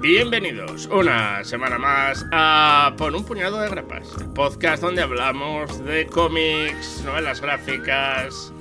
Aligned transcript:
Bienvenidos 0.00 0.86
una 0.86 1.42
semana 1.42 1.78
más 1.78 2.24
a 2.30 2.94
Por 2.96 3.16
un 3.16 3.24
puñado 3.24 3.60
de 3.60 3.68
grapas, 3.68 4.08
podcast 4.34 4.82
donde 4.82 5.02
hablamos 5.02 5.84
de 5.84 6.06
cómics, 6.06 7.02
novelas 7.04 7.40
gráficas, 7.40 8.51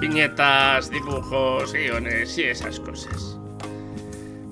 viñetas, 0.00 0.90
dibujos, 0.90 1.72
guiones 1.72 2.36
y 2.38 2.44
esas 2.44 2.80
cosas. 2.80 3.38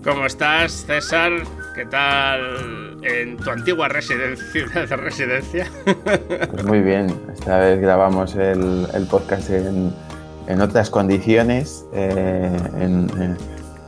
¿Cómo 0.02 0.26
estás, 0.26 0.84
César? 0.86 1.32
¿Qué 1.74 1.86
tal 1.86 2.98
en 3.02 3.36
tu 3.36 3.50
antigua 3.50 3.88
residencia? 3.88 4.66
residencia? 4.96 5.66
Pues 6.50 6.64
muy 6.64 6.80
bien, 6.80 7.14
esta 7.32 7.58
vez 7.58 7.80
grabamos 7.80 8.34
el, 8.36 9.06
podcast 9.10 9.50
en, 9.50 10.60
otras 10.60 10.90
condiciones, 10.90 11.86
eh, 11.94 12.56
en, 12.80 13.36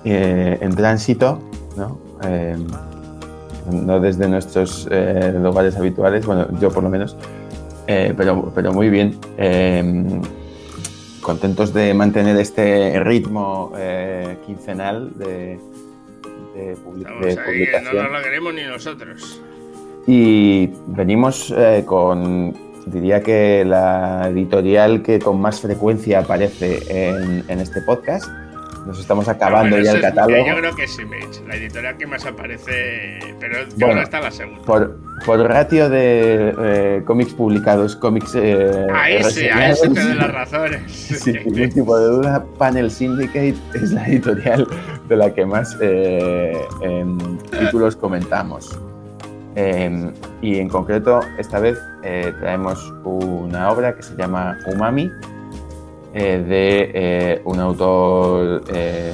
eh, 0.05 0.59
en 0.61 0.75
tránsito, 0.75 1.43
¿no? 1.77 1.99
Eh, 2.23 2.57
no 3.71 4.01
desde 4.01 4.29
nuestros 4.29 4.87
eh, 4.91 5.35
lugares 5.43 5.77
habituales, 5.77 6.25
bueno, 6.25 6.47
yo 6.61 6.71
por 6.71 6.83
lo 6.83 6.91
menos, 6.91 7.16
eh, 7.87 8.15
pero, 8.16 8.52
pero 8.55 8.73
muy 8.73 8.88
bien. 8.91 9.19
Contentos 11.27 11.75
de 11.75 11.93
mantener 11.93 12.37
este 12.37 13.01
ritmo 13.01 13.73
quincenal 14.47 15.11
de, 15.19 15.59
de, 16.55 16.77
publicación. 16.85 17.85
no 17.85 18.02
nos 18.05 18.12
lo 18.12 18.23
queremos 18.23 18.55
ni 18.55 18.63
nosotros. 18.63 19.43
Y 20.07 20.71
venimos 20.87 21.52
con, 21.85 22.54
diría 22.87 23.24
que 23.24 23.65
la 23.65 24.29
editorial 24.29 25.02
que 25.02 25.19
con 25.19 25.41
más 25.41 25.60
frecuencia 25.60 26.21
aparece 26.21 27.09
en, 27.09 27.45
en 27.49 27.59
este 27.59 27.82
podcast 27.82 28.30
nos 28.87 29.01
estamos 29.01 29.29
acabando 29.29 29.79
ya 29.79 29.92
el 29.92 30.01
catálogo. 30.01 30.46
yo 30.46 30.56
creo 30.56 30.74
que 30.76 30.84
es 30.84 30.98
Image, 30.98 31.45
la 31.46 31.56
editorial 31.56 31.96
que 31.96 32.06
más 32.06 32.24
aparece, 32.24 33.18
pero 33.40 33.66
yo 33.76 33.87
bueno, 33.87 34.02
está 34.02 34.20
la 34.20 34.30
segunda. 34.30 34.62
Por, 34.62 34.96
por 35.24 35.40
ratio 35.40 35.90
de 35.90 36.54
eh, 36.59 37.02
cómics 37.04 37.34
publicados, 37.34 37.96
cómics. 37.96 38.34
Eh, 38.37 38.87
ahí 38.95 39.23
sí, 39.24 39.48
ahí 39.48 39.74
sí 39.74 39.92
te 39.92 40.01
doy 40.01 40.14
las 40.14 40.32
razones. 40.32 40.92
Sin 40.92 41.34
ningún 41.34 41.70
tipo 41.70 41.98
de 41.98 42.07
duda, 42.07 42.45
Panel 42.59 42.90
Syndicate 42.90 43.57
es 43.74 43.90
la 43.90 44.07
editorial 44.07 44.66
de 45.09 45.16
la 45.16 45.34
que 45.34 45.45
más 45.45 45.76
eh, 45.80 46.57
títulos 47.59 47.96
comentamos. 47.96 48.79
Em, 49.57 50.12
y 50.42 50.59
en 50.59 50.68
concreto, 50.68 51.20
esta 51.38 51.59
vez 51.59 51.79
traemos 52.02 52.92
una 53.04 53.70
obra 53.70 53.96
que 53.96 54.02
se 54.02 54.14
llama 54.14 54.59
Umami, 54.66 55.10
eh, 56.19 56.39
de 56.39 56.91
eh, 56.95 57.43
un 57.45 57.61
autor 57.61 58.65
eh, 58.73 59.13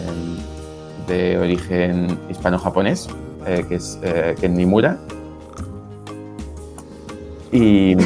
de 1.08 1.36
origen 1.36 2.16
hispano-japonés, 2.30 3.08
que 3.44 3.74
es 3.74 3.98
Ken 4.40 4.54
Nimura. 4.54 4.98
Y, 7.50 7.96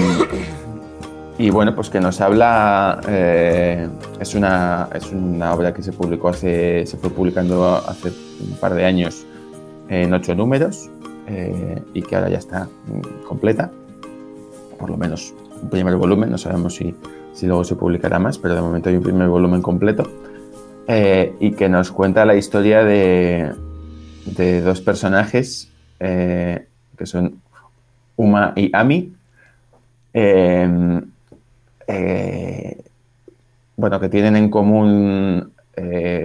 y, 1.36 1.50
bueno, 1.50 1.74
pues 1.74 1.90
que 1.90 2.00
nos 2.00 2.22
habla, 2.22 3.02
es, 4.18 4.34
una, 4.34 4.88
es 4.94 5.12
una 5.12 5.52
obra 5.52 5.74
que 5.74 5.82
se 5.82 5.92
publicó 5.92 6.30
hace, 6.30 6.86
se 6.86 6.96
fue 6.96 7.10
publicando 7.10 7.76
hace 7.76 8.08
un 8.08 8.56
par 8.58 8.72
de 8.72 8.86
años 8.86 9.26
en 9.90 10.14
ocho 10.14 10.34
números 10.34 10.88
y 11.92 12.00
que 12.00 12.16
ahora 12.16 12.30
ya 12.30 12.38
está 12.38 12.64
mm, 12.64 13.26
completa, 13.28 13.70
por 14.78 14.88
lo 14.88 14.96
menos 14.96 15.34
un 15.62 15.68
primer 15.68 15.96
volumen, 15.96 16.30
no 16.30 16.38
sabemos 16.38 16.76
si 16.76 16.94
si 17.36 17.46
luego 17.46 17.64
se 17.64 17.76
publicará 17.76 18.18
más, 18.18 18.38
pero 18.38 18.54
de 18.54 18.62
momento 18.62 18.88
hay 18.88 18.96
un 18.96 19.02
primer 19.02 19.28
volumen 19.28 19.60
completo, 19.60 20.10
eh, 20.88 21.34
y 21.38 21.52
que 21.52 21.68
nos 21.68 21.92
cuenta 21.92 22.24
la 22.24 22.34
historia 22.34 22.82
de, 22.82 23.52
dos 24.64 24.80
personajes 24.80 25.70
eh, 26.00 26.66
que 26.96 27.04
son 27.04 27.42
Uma 28.16 28.54
y 28.56 28.70
Ami, 28.74 29.12
eh, 30.14 30.66
bueno, 33.76 34.00
que 34.00 34.08
tienen 34.08 34.36
en 34.36 34.48
común 34.48 35.52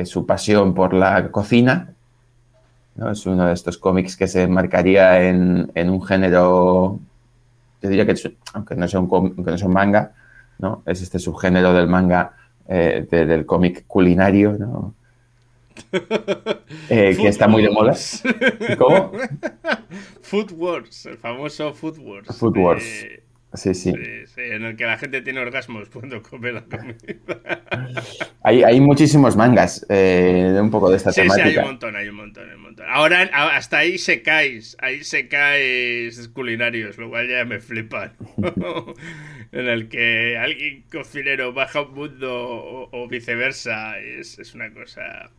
su 0.05 0.25
pasión 0.25 0.73
por 0.73 0.93
la 0.93 1.29
cocina, 1.29 1.89
es 3.11 3.25
uno 3.25 3.47
de 3.47 3.53
estos 3.53 3.77
cómics 3.77 4.15
que 4.15 4.27
se 4.27 4.47
marcaría 4.47 5.27
en, 5.27 5.89
un 5.89 6.01
género, 6.01 6.99
yo 7.81 7.89
diría 7.89 8.05
que, 8.05 8.15
aunque 8.53 8.75
no 8.75 8.87
sea 8.87 9.01
un, 9.01 9.09
aunque 9.11 9.51
no 9.51 9.57
sea 9.57 9.67
un 9.67 9.73
manga, 9.73 10.13
es 10.85 11.01
este 11.01 11.19
subgénero 11.19 11.73
del 11.73 11.87
manga, 11.87 12.35
eh, 12.67 13.05
del 13.09 13.45
cómic 13.45 13.85
culinario, 13.87 14.53
¿no? 14.53 14.95
Eh, 16.89 17.15
que 17.19 17.27
está 17.27 17.47
muy 17.47 17.63
de 17.63 17.69
moda. 17.69 17.95
¿Cómo? 18.77 19.11
Food 20.21 20.51
Wars, 20.53 21.05
el 21.05 21.17
famoso 21.17 21.73
Food 21.73 21.97
Wars. 21.99 22.37
Food 22.37 22.57
Wars. 22.57 23.05
Sí, 23.53 23.73
sí. 23.73 23.93
En 24.37 24.63
el 24.63 24.77
que 24.77 24.85
la 24.85 24.97
gente 24.97 25.21
tiene 25.21 25.41
orgasmos 25.41 25.89
cuando 25.89 26.21
come 26.21 26.53
la 26.53 26.63
comida. 26.63 26.95
Hay, 28.43 28.63
hay 28.63 28.81
muchísimos 28.81 29.35
mangas 29.35 29.85
eh, 29.87 30.57
un 30.59 30.71
poco 30.71 30.89
de 30.89 30.97
esta 30.97 31.11
temática. 31.11 31.47
Sí, 31.47 31.51
hay 31.51 31.57
un 31.57 31.65
montón, 31.65 31.95
hay 31.95 32.09
un 32.09 32.15
montón, 32.15 32.49
hay 32.49 32.55
un 32.55 32.61
montón. 32.63 32.85
Ahora, 32.89 33.21
hasta 33.55 33.77
ahí 33.77 33.99
se 33.99 34.23
caes, 34.23 34.75
ahí 34.79 35.03
se 35.03 35.27
caes 35.27 36.27
culinarios, 36.29 36.97
lo 36.97 37.09
cual 37.09 37.29
ya 37.29 37.45
me 37.45 37.59
flipan. 37.59 38.13
en 39.51 39.67
el 39.67 39.89
que 39.89 40.37
alguien 40.37 40.83
cocinero 40.91 41.53
baja 41.53 41.81
un 41.81 41.93
mundo 41.93 42.89
o, 42.91 43.07
viceversa, 43.07 43.99
es, 43.99 44.39
es, 44.39 44.55
una 44.55 44.73
cosa... 44.73 45.29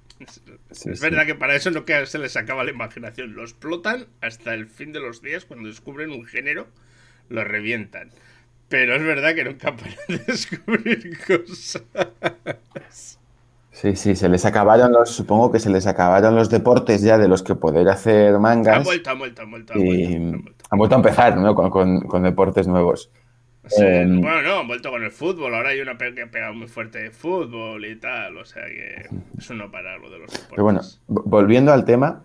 Es, 0.71 1.01
verdad 1.01 1.27
que 1.27 1.35
para 1.35 1.57
eso 1.57 1.73
no 1.73 1.85
que 1.85 2.07
se 2.07 2.19
les 2.19 2.37
acaba 2.37 2.63
la 2.63 2.71
imaginación. 2.71 3.35
Lo 3.35 3.43
explotan 3.43 4.07
hasta 4.21 4.55
el 4.55 4.67
fin 4.67 4.93
de 4.93 5.01
los 5.01 5.23
días 5.23 5.45
cuando 5.45 5.69
descubren 5.69 6.13
un 6.13 6.25
género 6.25 6.69
lo 7.33 7.45
revientan. 7.45 8.11
Pero 8.69 8.95
es 8.95 9.03
verdad 9.03 9.35
que 9.35 9.45
nunca 9.45 9.77
paran 9.77 9.97
de 10.09 10.19
descubrir 10.19 11.19
cosas. 11.27 11.83
Sí, 13.71 13.97
sí, 13.97 14.15
se 14.15 14.29
les 14.29 14.45
acabaron 14.45 14.93
los, 14.93 15.11
supongo 15.11 15.51
que 15.51 15.59
se 15.59 15.69
les 15.69 15.87
acabaron 15.87 16.37
los 16.37 16.49
deportes 16.49 17.03
ya 17.03 17.19
de 17.19 17.27
los 17.27 17.43
que 17.43 17.55
poder 17.55 17.89
hacer 17.89 18.39
mangas. 18.39 18.77
Han 18.77 18.85
vuelto, 18.85 19.11
han 19.11 19.19
vuelto, 19.19 19.43
han 19.43 19.51
vuelto. 19.51 19.73
Han 19.75 20.79
vuelto, 20.79 20.95
a 20.95 20.99
empezar, 20.99 21.37
¿no? 21.37 21.55
Con, 21.55 22.23
deportes 22.23 22.69
nuevos. 22.69 23.11
Em, 23.77 24.21
bueno, 24.21 24.43
no, 24.43 24.61
han 24.61 24.69
vuelto 24.69 24.91
con 24.91 25.03
el 25.03 25.11
fútbol. 25.11 25.55
Ahora 25.55 25.71
hay 25.71 25.81
una 25.81 25.97
que 25.99 26.23
ha 26.23 26.31
pegado 26.31 26.55
muy 26.55 26.69
fuerte 26.69 27.03
de 27.03 27.11
fútbol 27.11 27.85
y 27.85 27.97
tal. 27.97 28.37
O 28.37 28.45
sea 28.45 28.67
que 28.67 29.09
eso 29.37 29.55
no 29.55 29.71
para 29.71 29.99
lo 29.99 30.11
de 30.11 30.19
los 30.19 30.31
deportes. 30.31 30.49
Pero 30.51 30.63
bueno, 30.63 30.81
volviendo 31.09 31.73
al 31.73 31.85
tema, 31.85 32.25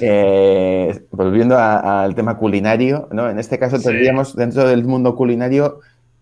eh, 0.00 1.06
volviendo 1.10 1.58
al 1.58 2.14
tema 2.14 2.36
culinario, 2.36 3.08
¿no? 3.12 3.28
En 3.28 3.38
este 3.38 3.58
caso 3.58 3.78
tendríamos 3.78 4.34
dentro 4.34 4.66
del 4.66 4.84
mundo 4.84 5.14
culinario 5.14 5.80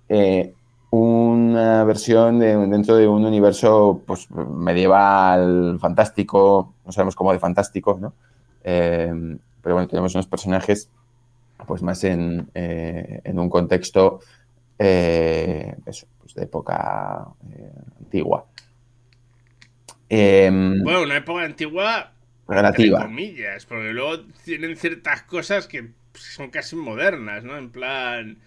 eh, 0.08 0.52
una 0.90 1.84
versión 1.84 2.40
dentro 2.40 2.96
de 2.96 3.06
un 3.06 3.24
universo 3.24 4.02
pues, 4.06 4.28
medieval, 4.30 5.78
fantástico, 5.80 6.74
no 6.84 6.92
sabemos 6.92 7.14
cómo 7.14 7.32
de 7.32 7.38
fantástico, 7.38 7.96
¿no? 8.00 8.12
Eh, 8.64 9.38
pero 9.62 9.76
bueno, 9.76 9.88
tenemos 9.88 10.14
unos 10.14 10.26
personajes 10.26 10.90
pues 11.66 11.82
más 11.82 12.02
en, 12.04 12.50
un 12.52 13.48
contexto 13.48 14.20
pues 14.76 16.06
de 16.34 16.42
época 16.42 17.28
antigua. 18.00 18.46
bueno, 20.10 21.02
una 21.02 21.16
época 21.16 21.44
antigua 21.44 22.12
relativa. 22.50 23.02
comillas, 23.02 23.66
porque 23.66 23.92
luego 23.92 24.24
tienen 24.44 24.76
ciertas 24.76 25.22
cosas 25.22 25.66
que 25.66 25.88
son 26.14 26.50
casi 26.50 26.76
modernas, 26.76 27.44
¿no? 27.44 27.56
En 27.56 27.70
plan, 27.70 28.38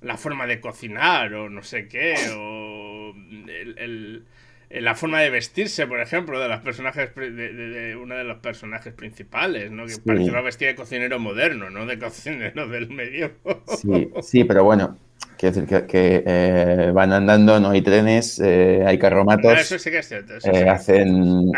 la 0.00 0.16
forma 0.16 0.46
de 0.46 0.60
cocinar 0.60 1.34
o 1.34 1.48
no 1.48 1.62
sé 1.62 1.88
qué, 1.88 2.14
o 2.36 3.14
el, 3.48 4.24
la 4.70 4.94
forma 4.94 5.20
de 5.20 5.30
vestirse, 5.30 5.86
por 5.86 6.00
ejemplo, 6.00 6.38
de 6.40 6.48
las 6.48 6.60
personajes 6.60 7.12
de, 7.14 7.96
uno 8.00 8.14
de 8.14 8.24
los 8.24 8.38
personajes 8.38 8.94
principales, 8.94 9.70
¿no? 9.70 9.86
Que 9.86 9.96
parece 10.04 10.30
una 10.30 10.42
vestida 10.42 10.68
de 10.68 10.74
cocinero 10.76 11.18
moderno, 11.18 11.70
no 11.70 11.86
de 11.86 11.98
cocinero 11.98 12.68
del 12.68 12.88
medio. 12.88 13.32
Sí, 13.80 14.10
sí, 14.22 14.44
pero 14.44 14.62
bueno, 14.62 14.96
quiero 15.36 15.60
decir 15.60 15.86
que, 15.86 16.22
eh, 16.24 16.90
van 16.94 17.12
andando, 17.12 17.58
no 17.58 17.70
hay 17.70 17.82
trenes, 17.82 18.38
eh, 18.38 18.84
hay 18.86 18.96
carromatos. 18.98 19.58
eso 19.58 19.78
sí 19.78 19.90
que 19.90 19.98
es 19.98 20.08
cierto. 20.08 20.34
Eh, 20.44 20.68
hacen 20.68 21.50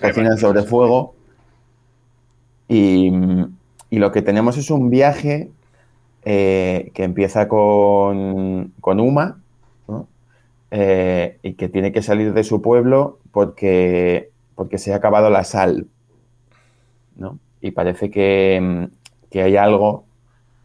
cocinan, 0.00 0.38
sobre 0.38 0.62
fuego. 0.62 1.16
Y, 2.72 3.98
lo 3.98 4.12
que 4.12 4.22
tenemos 4.22 4.56
es 4.56 4.70
un 4.70 4.88
viaje 4.88 5.50
eh, 6.24 6.90
que 6.94 7.04
empieza 7.04 7.46
con, 7.46 8.72
Uma 8.82 9.42
eh, 10.70 11.38
y 11.42 11.52
que 11.52 11.68
tiene 11.68 11.92
que 11.92 12.00
salir 12.00 12.32
de 12.32 12.44
su 12.44 12.62
pueblo 12.62 13.18
porque 13.30 14.30
porque 14.54 14.78
se 14.78 14.92
ha 14.92 14.96
acabado 14.96 15.28
la 15.28 15.44
sal, 15.44 15.88
¿no? 17.16 17.38
Y 17.60 17.72
parece 17.72 18.10
que, 18.10 18.88
que 19.30 19.42
hay 19.42 19.56
algo, 19.56 20.04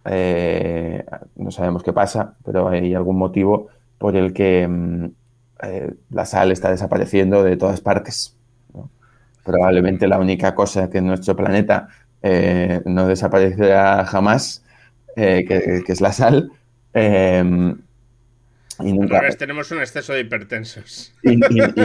eh, 0.05 1.03
no 1.35 1.51
sabemos 1.51 1.83
qué 1.83 1.93
pasa, 1.93 2.35
pero 2.45 2.69
hay 2.69 2.93
algún 2.93 3.17
motivo 3.17 3.67
por 3.97 4.15
el 4.15 4.33
que 4.33 5.09
la 6.11 6.25
sal 6.25 6.51
está 6.51 6.69
desapareciendo 6.69 7.43
de 7.43 7.57
todas 7.57 7.81
partes. 7.81 8.36
Probablemente 9.47 10.07
la 10.07 10.19
única 10.19 10.53
cosa 10.53 10.89
que 10.89 10.97
en 10.97 11.07
nuestro 11.07 11.35
planeta 11.35 11.87
eh, 12.21 12.81
no 12.85 13.07
desaparecerá 13.07 14.05
jamás, 14.05 14.63
que, 15.15 15.83
es 15.87 16.01
la 16.01 16.11
sal. 16.11 16.51
Em, 16.93 17.77
y 18.79 18.93
nunca, 18.93 19.21
tenemos 19.37 19.71
un 19.71 19.79
exceso 19.79 20.13
de 20.13 20.21
hipertensos. 20.21 21.13
Y, 21.23 21.37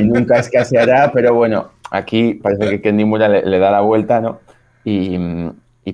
nunca 0.02 0.38
escaseará, 0.40 1.10
pero 1.12 1.34
bueno, 1.34 1.72
aquí 1.90 2.34
parece 2.34 2.68
que 2.68 2.82
Kenny 2.82 3.04
Mura 3.04 3.28
le, 3.28 3.58
da 3.58 3.70
la 3.70 3.80
vuelta, 3.80 4.20
¿no? 4.20 4.40
Y, 4.84 5.16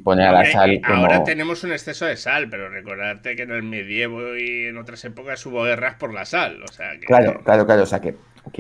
pone 0.02 0.24
a 0.24 0.32
la 0.32 0.44
sal 0.50 0.80
como... 0.86 1.02
Ahora 1.02 1.24
tenemos 1.24 1.64
un 1.64 1.72
exceso 1.72 2.06
de 2.06 2.16
sal, 2.16 2.48
pero 2.48 2.68
recordarte 2.68 3.36
que 3.36 3.42
en 3.42 3.50
el 3.50 3.62
medievo 3.62 4.36
y 4.36 4.66
en 4.66 4.78
otras 4.78 5.04
épocas 5.04 5.44
hubo 5.46 5.64
guerras 5.64 5.94
por 5.94 6.14
la 6.14 6.24
sal, 6.24 6.62
o 6.62 6.68
sea 6.68 6.92
Claro, 7.06 7.40
claro, 7.44 7.66
claro, 7.66 7.82
o 7.82 7.86
sea 7.86 8.00
que, 8.00 8.14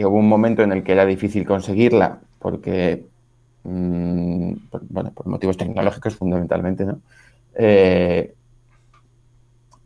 hubo 0.04 0.18
un 0.18 0.28
momento 0.28 0.62
en 0.62 0.72
el 0.72 0.82
que 0.82 0.92
era 0.92 1.06
difícil 1.06 1.44
conseguirla, 1.44 2.18
porque... 2.50 3.06
Mm, 3.64 4.52
bueno, 4.88 5.12
por 5.12 5.26
motivos 5.26 5.56
tecnológicos 5.56 6.14
fundamentalmente, 6.16 6.84
¿no? 6.84 7.00
Eh, 7.54 8.34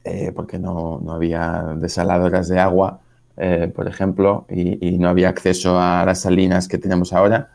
eh, 0.05 0.33
porque 0.35 0.59
no, 0.59 1.01
había 1.11 1.75
desaladoras 1.77 2.49
de 2.49 2.59
agua, 2.59 3.01
eh, 3.37 3.71
por 3.75 3.87
ejemplo, 3.87 4.47
y, 4.49 4.99
no 4.99 5.09
había 5.09 5.29
acceso 5.29 5.79
a 5.81 6.05
las 6.05 6.21
salinas 6.21 6.67
que 6.67 6.79
tenemos 6.79 7.13
ahora 7.13 7.51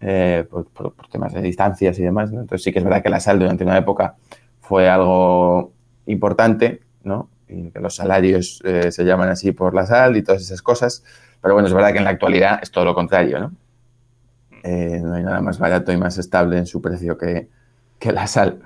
eh, 0.00 0.46
por, 0.48 0.94
temas 1.10 1.32
de 1.34 1.42
distancias 1.42 1.98
y 1.98 2.02
demás. 2.02 2.30
Entonces 2.30 2.62
sí 2.62 2.72
que 2.72 2.78
es 2.78 2.84
verdad 2.84 3.02
que 3.02 3.10
la 3.10 3.18
sal 3.20 3.40
durante 3.40 3.64
una 3.64 3.76
época 3.76 4.14
fue 4.60 4.88
algo 4.88 5.72
importante, 6.06 6.80
¿no? 7.02 7.28
Y 7.48 7.70
que 7.70 7.80
los 7.80 7.96
salarios 7.96 8.62
se 8.62 9.04
llaman 9.04 9.30
así 9.30 9.50
por 9.50 9.74
la 9.74 9.84
sal 9.86 10.16
y 10.16 10.22
todas 10.22 10.42
esas 10.42 10.62
cosas. 10.62 11.02
Pero 11.42 11.54
bueno, 11.54 11.66
es 11.66 11.74
verdad 11.74 11.92
que 11.92 11.98
en 11.98 12.04
la 12.04 12.10
actualidad 12.10 12.60
es 12.62 12.70
todo 12.70 12.84
lo 12.84 12.94
contrario, 12.94 13.40
¿no? 13.40 13.52
No 14.64 15.14
hay 15.14 15.22
nada 15.22 15.40
más 15.40 15.58
barato 15.58 15.92
y 15.92 15.96
más 15.96 16.18
estable 16.18 16.58
en 16.58 16.66
su 16.66 16.80
precio 16.80 17.16
que, 17.18 17.48
la 18.12 18.26
sal. 18.26 18.60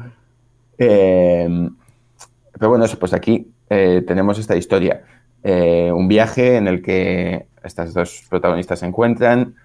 Pero 2.58 2.68
bueno, 2.68 2.84
pues 2.98 3.12
aquí 3.12 3.52
eh, 3.68 4.02
tenemos 4.06 4.38
esta 4.38 4.56
historia. 4.56 5.02
Eh, 5.42 5.90
un 5.92 6.08
viaje 6.08 6.56
en 6.56 6.68
el 6.68 6.82
que 6.82 7.46
estas 7.62 7.92
dos 7.92 8.24
protagonistas 8.28 8.78
se 8.78 8.86
encuentran 8.86 9.56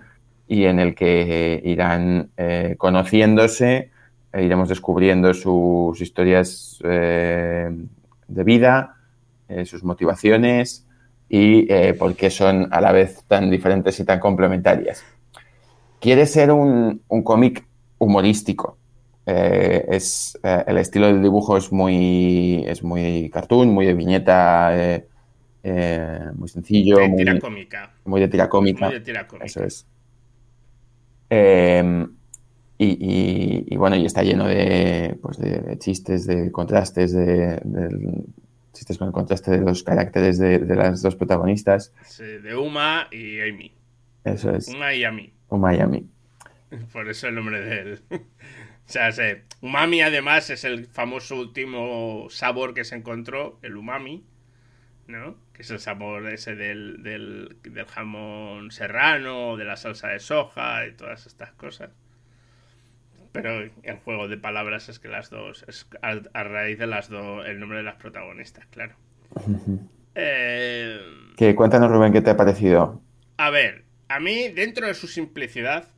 y 0.48 0.66
en 0.66 0.80
el 0.80 0.96
que 0.96 1.62
irán 1.64 2.32
eh, 2.38 2.76
conociéndose, 2.78 3.92
e 4.34 4.44
iremos 4.44 4.70
descubriendo 4.70 5.34
sus 5.34 6.02
historias 6.02 6.80
de 6.82 8.44
vida, 8.44 8.96
sus 9.66 9.84
motivaciones 9.84 10.86
y 11.28 11.68
por 11.94 12.16
qué 12.16 12.30
son 12.30 12.68
a 12.72 12.80
la 12.80 12.92
vez 12.92 13.24
tan 13.28 13.50
diferentes 13.50 14.00
y 14.00 14.06
tan 14.06 14.20
complementarias. 14.20 15.04
Quiere 16.00 16.26
ser 16.26 16.52
un 16.52 17.02
cómic 17.24 17.66
humorístico, 17.98 18.80
eh, 19.32 19.86
es, 19.90 20.40
eh, 20.42 20.64
el 20.66 20.80
estilo 20.80 21.06
del 21.06 21.22
dibujo 21.22 21.56
es 21.56 21.72
muy, 21.72 22.64
es 22.66 22.82
muy 22.82 23.30
cartoon, 23.30 23.70
muy 23.70 23.86
de 23.86 23.94
viñeta, 23.94 24.72
eh, 24.76 25.06
muy 26.34 26.50
sencillo. 26.50 26.98
De 26.98 27.10
tira 27.10 27.40
cómica. 27.40 27.94
Muy 28.06 28.22
de 28.22 28.28
tira 28.28 28.50
cómica. 28.50 28.86
Muy 28.88 28.96
de 28.96 29.02
tira 29.02 29.28
cómica. 29.28 29.46
Eso 29.46 29.64
es. 29.64 29.86
Y, 32.80 33.76
bueno, 33.76 33.98
y 33.98 34.06
está 34.06 34.24
lleno 34.24 34.48
de, 34.48 35.16
pues 35.22 35.38
de, 35.38 35.78
chistes, 35.78 36.26
de 36.26 36.52
contrastes, 36.52 37.14
de, 37.14 37.62
chistes 38.74 38.98
con 38.98 39.10
el 39.10 39.14
contraste 39.14 39.52
de 39.52 39.60
los 39.60 39.84
caracteres 39.84 40.40
de, 40.40 40.60
las 40.76 41.04
dos 41.04 41.16
protagonistas. 41.16 41.94
De 42.18 42.56
Uma 42.56 43.08
y 43.12 43.42
Amy. 43.42 43.72
Eso 44.24 44.56
es. 44.56 44.70
Uma 44.70 44.92
y 44.96 45.04
Amy. 45.04 45.39
Y 45.52 45.80
Amy. 45.80 46.08
Por 46.94 47.10
eso 47.10 47.28
el 47.28 47.36
nombre 47.36 47.62
de 47.62 47.80
él. 47.80 48.02
O 48.90 48.92
sea, 48.92 49.12
umami 49.62 50.02
además 50.02 50.50
es 50.50 50.64
el 50.64 50.88
famoso 50.88 51.36
último 51.36 52.26
sabor 52.32 52.74
que 52.74 52.84
se 52.84 52.96
encontró, 52.96 53.60
el 53.62 53.78
umami, 53.78 54.26
¿no? 55.06 55.36
Que 55.54 55.62
es 55.62 55.70
el 55.70 55.80
sabor 55.80 56.28
ese 56.28 56.56
del, 56.56 57.04
del, 57.04 57.86
jamón 57.88 58.72
serrano, 58.72 59.58
de 59.58 59.66
la 59.66 59.78
salsa 59.78 60.08
de 60.08 60.20
soja 60.20 60.88
y 60.88 60.94
todas 60.94 61.28
estas 61.28 61.52
cosas. 61.52 61.92
Pero 63.32 63.70
el 63.84 63.98
juego 64.04 64.28
de 64.28 64.38
palabras 64.38 64.90
es 64.90 64.98
que 64.98 65.08
las 65.08 65.30
dos, 65.30 65.66
es 65.68 65.88
a, 66.02 66.44
raíz 66.44 66.80
de 66.80 66.88
las 66.88 67.10
dos, 67.10 67.46
el 67.46 67.60
nombre 67.60 67.78
de 67.78 67.84
las 67.84 67.98
protagonistas, 67.98 68.66
claro. 68.72 68.96
eh, 70.16 71.54
cuéntanos, 71.56 71.92
Rubén, 71.92 72.12
¿qué 72.12 72.22
te 72.22 72.32
ha 72.32 72.38
parecido? 72.38 73.04
A 73.38 73.52
ver, 73.52 73.84
a 74.10 74.20
mí, 74.20 74.50
dentro 74.50 74.88
de 74.88 74.94
su 74.94 75.08
simplicidad, 75.08 75.90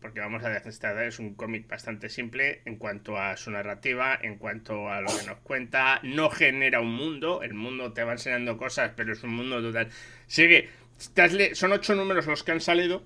porque 0.00 0.20
vamos 0.20 0.44
a 0.44 0.50
decir, 0.50 0.72
es 1.00 1.18
un 1.18 1.34
cómic 1.34 1.66
bastante 1.66 2.10
simple 2.10 2.60
en 2.66 2.76
cuanto 2.76 3.16
a 3.16 3.38
su 3.38 3.50
narrativa, 3.50 4.18
en 4.20 4.36
cuanto 4.36 4.90
a 4.90 5.00
lo 5.00 5.06
que 5.06 5.26
nos 5.26 5.38
cuenta, 5.38 6.00
no 6.02 6.28
genera 6.28 6.80
un 6.80 6.92
mundo, 6.92 7.42
el 7.42 7.54
mundo 7.54 7.94
te 7.94 8.04
va 8.04 8.12
enseñando 8.12 8.58
cosas, 8.58 8.92
pero 8.94 9.14
es 9.14 9.22
un 9.22 9.34
mundo 9.34 9.62
total. 9.62 9.88
Sigue, 10.26 10.68
son 11.54 11.72
ocho 11.72 11.94
números 11.94 12.26
los 12.26 12.42
que 12.42 12.52
han 12.52 12.60
salido, 12.60 13.02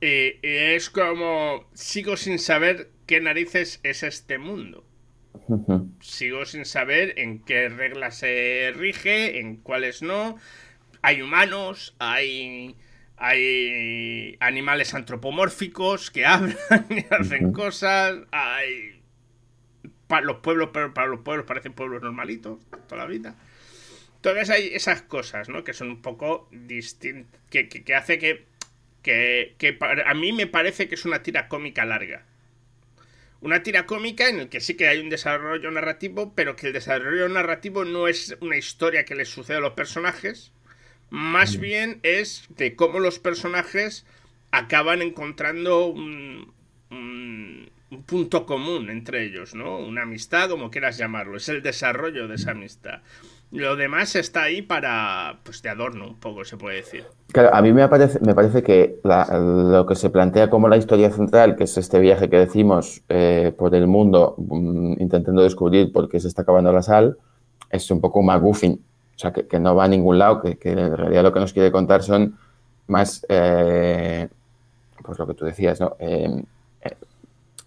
y, 0.00 0.38
es 0.42 0.90
como, 0.90 1.68
sigo 1.74 2.16
sin 2.16 2.38
saber 2.38 2.90
qué 3.06 3.20
narices 3.20 3.80
es 3.82 4.02
este 4.02 4.38
mundo. 4.38 4.84
Sigo 6.00 6.44
sin 6.44 6.64
saber 6.64 7.14
en 7.18 7.44
qué 7.44 7.68
reglas 7.68 8.18
se 8.18 8.72
rige, 8.76 9.40
en 9.40 9.56
cuáles 9.56 10.02
no. 10.02 10.38
Hay 11.02 11.20
humanos, 11.20 11.94
hay 11.98 12.76
hay 13.16 14.36
animales 14.40 14.94
antropomórficos 14.94 16.10
que 16.10 16.26
hablan 16.26 16.86
y 16.90 17.04
hacen 17.08 17.52
cosas, 17.52 18.18
hay 18.32 19.00
para 20.08 20.26
los 20.26 20.38
pueblos, 20.38 20.70
pero 20.72 20.92
para 20.92 21.06
los 21.06 21.20
pueblos 21.20 21.46
parecen 21.46 21.72
pueblos 21.72 22.02
normalitos 22.02 22.58
toda 22.88 23.02
la 23.02 23.06
vida. 23.06 23.36
Entonces 24.16 24.50
hay 24.50 24.74
esas 24.74 25.02
cosas, 25.02 25.48
¿no? 25.48 25.64
Que 25.64 25.72
son 25.72 25.88
un 25.88 26.02
poco 26.02 26.48
distintas, 26.50 27.40
que, 27.48 27.68
que, 27.68 27.94
hace 27.94 28.18
que, 28.18 28.46
que, 29.02 29.54
que 29.56 29.78
a 30.04 30.14
mí 30.14 30.32
me 30.32 30.46
parece 30.46 30.88
que 30.88 30.96
es 30.96 31.04
una 31.04 31.22
tira 31.22 31.48
cómica 31.48 31.84
larga. 31.84 32.26
Una 33.40 33.62
tira 33.62 33.86
cómica 33.86 34.28
en 34.28 34.40
el 34.40 34.48
que 34.48 34.60
sí 34.60 34.74
que 34.74 34.86
hay 34.86 34.98
un 34.98 35.10
desarrollo 35.10 35.70
narrativo, 35.70 36.34
pero 36.34 36.56
que 36.56 36.68
el 36.68 36.72
desarrollo 36.72 37.28
narrativo 37.28 37.84
no 37.84 38.06
es 38.06 38.36
una 38.40 38.56
historia 38.56 39.04
que 39.04 39.14
les 39.14 39.28
sucede 39.28 39.56
a 39.56 39.60
los 39.60 39.72
personajes, 39.72 40.52
más 41.12 41.58
bien 41.58 42.00
es 42.04 42.46
de 42.56 42.74
cómo 42.74 42.98
los 42.98 43.18
personajes 43.18 44.06
acaban 44.50 45.02
encontrando 45.02 45.86
un, 45.88 46.50
punto 48.06 48.46
común 48.46 48.88
entre 48.88 49.26
ellos, 49.26 49.54
¿no? 49.54 49.78
Una 49.78 50.02
amistad, 50.02 50.48
como 50.48 50.70
quieras 50.70 50.96
llamarlo. 50.96 51.36
Es 51.36 51.50
el 51.50 51.62
desarrollo 51.62 52.28
de 52.28 52.36
esa 52.36 52.52
amistad. 52.52 53.00
Lo 53.50 53.76
demás 53.76 54.16
está 54.16 54.44
ahí 54.44 54.62
para, 54.62 55.40
pues, 55.42 55.60
de 55.60 55.68
adorno 55.68 56.08
un 56.08 56.18
poco, 56.18 56.46
se 56.46 56.56
puede 56.56 56.76
decir. 56.76 57.04
Claro, 57.30 57.54
a 57.54 57.60
mí 57.60 57.74
me 57.74 57.86
parece, 57.88 58.18
me 58.20 58.34
parece 58.34 58.62
que 58.62 58.98
lo 59.04 59.84
que 59.86 59.94
se 59.94 60.08
plantea 60.08 60.48
como 60.48 60.68
la 60.68 60.78
historia 60.78 61.10
central, 61.10 61.56
que 61.56 61.64
es 61.64 61.76
este 61.76 62.00
viaje 62.00 62.30
que 62.30 62.38
decimos 62.38 63.02
eh, 63.10 63.52
por 63.58 63.74
el 63.74 63.86
mundo, 63.86 64.34
mm, 64.38 64.94
intentando 64.98 65.42
descubrir 65.42 65.92
por 65.92 66.08
qué 66.08 66.18
se 66.20 66.28
está 66.28 66.40
acabando 66.40 66.72
la 66.72 66.80
sal, 66.80 67.18
es 67.68 67.90
un 67.90 68.00
poco 68.00 68.22
McGuffin 68.22 68.72
o 68.72 68.91
sea, 69.22 69.32
que, 69.32 69.58
no 69.58 69.74
va 69.74 69.84
a 69.84 69.88
ningún 69.88 70.18
lado, 70.18 70.42
que, 70.42 70.58
en 70.64 70.96
realidad 70.96 71.22
lo 71.22 71.32
que 71.32 71.40
nos 71.40 71.52
quiere 71.52 71.70
contar 71.70 72.02
son 72.02 72.38
más, 72.88 73.24
eh, 73.28 74.28
pues 75.02 75.18
lo 75.18 75.26
que 75.26 75.34
tú 75.34 75.44
decías, 75.44 75.80
¿no? 75.80 75.96
Eh, 75.98 76.42
eh, 76.82 76.96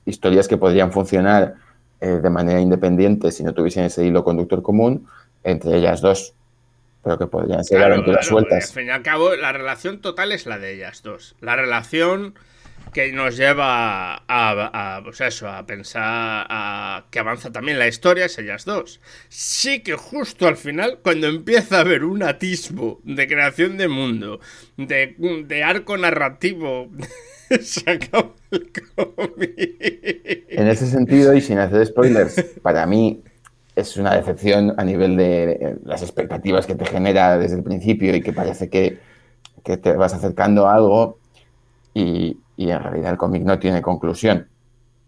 historias 0.05 0.47
que 0.47 0.57
podrían 0.57 0.91
funcionar 0.91 1.55
de 2.00 2.29
manera 2.29 2.59
independiente 2.59 3.31
si 3.31 3.41
no 3.43 3.53
tuviesen 3.53 3.85
ese 3.85 4.05
hilo 4.05 4.24
conductor 4.24 4.62
común 4.62 5.07
entre 5.45 5.77
ellas 5.77 6.01
dos, 6.01 6.33
pero 7.03 7.17
que 7.17 7.27
podrían 7.27 7.63
ser 7.63 7.81
aventuras 7.81 8.25
sueltas. 8.25 8.65
Al 8.69 8.74
fin 8.74 8.88
y 8.88 8.89
al 8.89 9.03
cabo, 9.03 9.35
la 9.35 9.51
relación 9.51 10.01
total 10.01 10.31
es 10.31 10.45
la 10.45 10.57
de 10.57 10.74
ellas 10.74 11.03
dos. 11.03 11.35
La 11.39 11.55
relación 11.55 12.35
que 12.95 13.11
nos 13.11 13.35
lleva 13.35 14.23
a, 14.25 15.01
pues 15.03 15.19
eso, 15.19 15.49
a 15.49 15.65
pensar 15.65 16.47
a 16.49 17.03
que 17.11 17.19
avanza 17.19 17.51
también 17.51 17.77
la 17.77 17.89
historia 17.89 18.23
es 18.23 18.39
ellas 18.39 18.63
dos. 18.63 19.01
Sí 19.27 19.81
que 19.81 19.95
justo 19.95 20.47
al 20.47 20.55
final, 20.55 20.99
cuando 21.03 21.27
empieza 21.27 21.75
a 21.75 21.79
haber 21.81 22.05
un 22.05 22.23
atisbo 22.23 23.01
de 23.03 23.27
creación 23.27 23.75
de 23.75 23.89
mundo, 23.89 24.39
de, 24.77 25.13
de 25.45 25.61
arco 25.61 25.97
narrativo, 25.97 26.89
se 27.59 27.91
acaba 27.91 28.31
el 28.51 28.71
cómic. 28.95 30.45
En 30.47 30.69
ese 30.69 30.87
sentido, 30.87 31.35
y 31.35 31.41
sin 31.41 31.57
hacer 31.57 31.85
spoilers, 31.85 32.41
para 32.61 32.85
mí 32.85 33.21
es 33.75 33.97
una 33.97 34.15
decepción 34.15 34.73
a 34.77 34.85
nivel 34.85 35.17
de 35.17 35.79
las 35.83 36.01
expectativas 36.01 36.65
que 36.65 36.75
te 36.75 36.85
genera 36.85 37.37
desde 37.37 37.57
el 37.57 37.63
principio 37.63 38.15
y 38.15 38.21
que 38.21 38.31
parece 38.31 38.69
que, 38.69 38.99
que 39.65 39.75
te 39.75 39.91
vas 39.91 40.13
acercando 40.13 40.65
a 40.65 40.75
algo 40.75 41.19
y, 41.93 42.37
en 42.57 42.81
realidad 42.81 43.12
el 43.12 43.17
cómic 43.17 43.43
no 43.43 43.59
tiene 43.59 43.81
conclusión. 43.81 44.47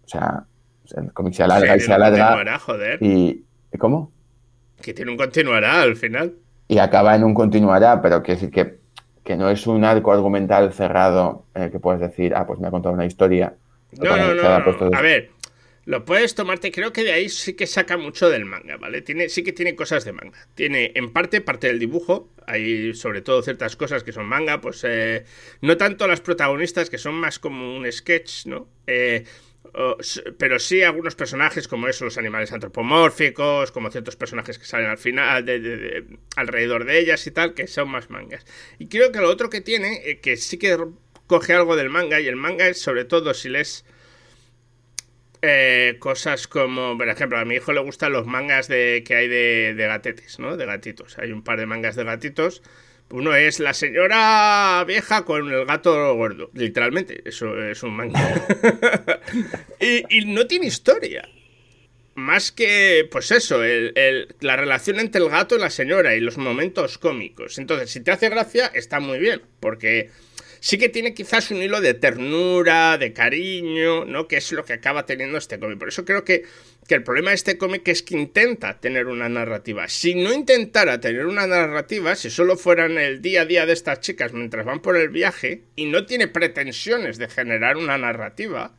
O 0.06 0.08
sea, 0.08 0.46
el 0.96 1.12
cómic 1.14 1.34
se 1.34 1.44
alarga 1.44 1.76
y 1.76 1.80
se 1.80 1.94
alarga. 1.94 2.60
Joder. 2.60 3.02
Y, 3.02 3.44
¿Cómo? 3.78 4.12
Que 4.82 4.94
tiene 4.94 5.12
un 5.12 5.18
continuará 5.18 5.82
al 5.82 5.96
final. 5.96 6.36
Y 6.68 6.80
acaba 6.80 7.16
en 7.16 7.24
un 7.24 7.34
continuará, 7.34 8.02
pero 8.02 8.22
quiere 8.22 8.40
decir 8.40 8.52
que, 8.52 8.80
que 9.24 9.36
no 9.36 9.50
es 9.50 9.66
un 9.68 9.84
arco 9.84 10.12
argumental 10.12 10.74
cerrado 10.74 11.46
en 11.56 11.64
el 11.64 11.72
que 11.72 11.80
puedes 11.80 12.02
decir, 12.02 12.34
ah, 12.36 12.46
pues 12.46 12.60
me 12.60 12.68
ha 12.68 12.72
contado 12.72 12.94
una 12.94 13.06
historia. 13.06 13.56
No, 14.00 14.18
no, 14.18 14.34
no, 14.34 14.98
A 14.98 15.02
ver, 15.02 15.32
lo 15.88 16.04
puedes 16.04 16.36
tomarte, 16.36 16.74
creo 16.74 16.92
que 16.92 17.06
de 17.06 17.14
ahí 17.14 17.30
sí 17.30 17.54
que 17.54 17.66
saca 17.66 17.96
mucho 17.96 18.30
del 18.30 18.44
manga, 18.44 18.76
¿vale? 18.76 19.02
Tiene, 19.02 19.30
sí 19.30 19.42
que 19.42 19.54
tiene 19.54 19.74
cosas 19.74 20.04
de 20.04 20.12
manga. 20.12 20.38
Tiene 20.54 20.92
en 20.96 21.14
parte 21.14 21.40
parte 21.40 21.68
del 21.68 21.80
dibujo, 21.80 22.30
hay 22.46 22.94
sobre 22.94 23.22
todo 23.22 23.42
ciertas 23.42 23.78
cosas 23.78 24.04
que 24.04 24.12
son 24.12 24.26
manga, 24.26 24.60
pues 24.60 24.84
eh, 24.84 25.24
no 25.62 25.78
tanto 25.78 26.06
las 26.06 26.20
protagonistas 26.20 26.90
que 26.90 26.98
son 26.98 27.16
más 27.16 27.40
como 27.40 27.78
un 27.78 27.90
sketch, 27.90 28.48
¿no? 28.48 28.68
Eh, 28.86 29.24
pero 30.38 30.60
sí 30.60 30.84
algunos 30.84 31.16
personajes 31.16 31.70
como 31.70 31.88
eso, 31.88 32.04
los 32.04 32.18
animales 32.18 32.52
antropomórficos, 32.52 33.72
como 33.72 33.90
ciertos 33.90 34.18
personajes 34.18 34.60
que 34.60 34.66
salen 34.66 34.90
al 34.90 34.98
final, 34.98 35.46
de, 35.46 36.06
alrededor 36.36 36.84
de 36.84 37.00
ellas 37.00 37.26
y 37.28 37.32
tal, 37.32 37.54
que 37.54 37.66
son 37.68 37.90
más 37.90 38.10
mangas. 38.10 38.46
Y 38.78 38.88
creo 38.88 39.14
que 39.14 39.22
lo 39.22 39.30
otro 39.30 39.50
que 39.50 39.62
tiene, 39.62 40.02
eh, 40.04 40.20
que 40.20 40.36
sí 40.36 40.58
que 40.58 40.78
coge 41.28 41.54
algo 41.54 41.78
del 41.78 41.90
manga, 41.90 42.20
y 42.20 42.28
el 42.28 42.36
manga 42.36 42.68
es 42.68 42.82
sobre 42.82 43.06
todo 43.06 43.34
si 43.34 43.48
lees 43.48 43.86
eh, 45.42 45.98
cosas 46.00 46.48
como, 46.48 46.98
por 46.98 47.10
ejemplo, 47.10 47.38
a 47.38 47.46
mi 47.46 47.56
hijo 47.56 47.74
le 47.74 47.82
gustan 47.82 48.12
los 48.12 48.26
mangas 48.26 48.68
de, 48.68 49.04
que 49.06 49.16
hay 49.16 49.28
de, 49.28 49.74
de 49.76 49.88
gatetes, 49.88 50.40
¿no? 50.40 50.58
De 50.58 50.66
gatitos. 50.66 51.18
Hay 51.20 51.32
un 51.32 51.44
par 51.44 51.60
de 51.60 51.66
mangas 51.66 51.96
de 51.96 52.04
gatitos. 52.04 52.62
Uno 53.10 53.34
es 53.36 53.60
la 53.62 53.74
señora 53.74 54.84
vieja 54.86 55.24
con 55.24 55.52
el 55.52 55.66
gato 55.66 56.14
gordo. 56.16 56.50
Literalmente, 56.54 57.22
eso 57.26 57.58
es 57.64 57.82
un 57.84 57.96
manga. 57.96 58.46
y, 59.80 60.26
no 60.26 60.46
tiene 60.46 60.68
historia. 60.68 61.30
Más 62.16 62.52
que, 62.52 63.08
pues 63.10 63.32
eso, 63.32 63.62
la 64.42 64.58
relación 64.58 65.00
entre 65.00 65.22
el 65.22 65.30
gato 65.30 65.56
y 65.56 65.60
la 65.60 65.70
señora 65.70 66.16
y 66.16 66.20
los 66.20 66.38
momentos 66.38 66.98
cómicos. 66.98 67.60
Entonces, 67.60 67.92
si 67.92 68.02
te 68.02 68.12
hace 68.12 68.28
gracia, 68.28 68.72
está 68.74 69.00
muy 69.00 69.20
bien. 69.20 69.42
Porque 69.62 70.10
sí 70.60 70.78
que 70.78 70.90
tiene 70.90 71.14
quizás 71.14 71.52
un 71.52 71.62
hilo 71.62 71.82
de 71.82 71.94
ternura, 71.94 72.98
de 72.98 73.14
cariño, 73.14 74.06
¿no? 74.06 74.28
Que 74.28 74.38
es 74.38 74.52
lo 74.52 74.66
que 74.66 74.74
acaba 74.74 75.06
teniendo 75.06 75.38
este 75.38 75.60
cómic. 75.60 75.80
Por 75.80 75.90
eso 75.90 76.06
creo 76.06 76.24
que, 76.24 76.44
que 76.88 76.96
el 76.96 77.04
problema 77.04 77.32
de 77.32 77.36
este 77.36 77.58
cómic 77.58 77.88
es 77.88 78.04
que 78.04 78.18
intenta 78.18 78.80
tener 78.80 79.08
una 79.08 79.30
narrativa. 79.30 79.88
Si 79.88 80.16
no 80.16 80.34
intentara 80.34 81.00
tener 81.00 81.26
una 81.26 81.48
narrativa, 81.48 82.16
si 82.16 82.30
solo 82.30 82.58
fueran 82.58 82.98
el 82.98 83.22
día 83.22 83.42
a 83.42 83.46
día 83.46 83.66
de 83.66 83.74
estas 83.74 84.02
chicas 84.02 84.34
mientras 84.34 84.66
van 84.66 84.82
por 84.82 84.98
el 84.98 85.10
viaje, 85.10 85.64
y 85.76 85.86
no 85.86 86.06
tiene 86.06 86.28
pretensiones 86.28 87.18
de 87.18 87.30
generar 87.30 87.78
una 87.78 87.98
narrativa, 87.98 88.74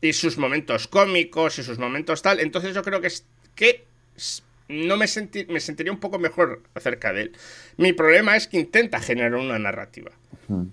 y 0.00 0.12
sus 0.12 0.36
momentos 0.36 0.88
cómicos 0.88 1.58
y 1.58 1.62
sus 1.62 1.78
momentos 1.78 2.22
tal, 2.22 2.40
entonces 2.40 2.74
yo 2.74 2.82
creo 2.82 3.00
que 3.00 3.06
es 3.06 3.24
que 3.54 3.84
no 4.68 4.96
me, 4.96 5.06
me 5.48 5.60
sentiría 5.60 5.92
un 5.92 6.00
poco 6.00 6.18
mejor 6.18 6.62
acerca 6.74 7.12
de 7.12 7.22
él. 7.22 7.32
Mi 7.76 7.92
problema 7.92 8.36
es 8.36 8.48
que 8.48 8.58
intenta 8.58 9.00
generar 9.00 9.34
una 9.34 9.58
narrativa. 9.58 10.10
Hmm. 10.48 10.64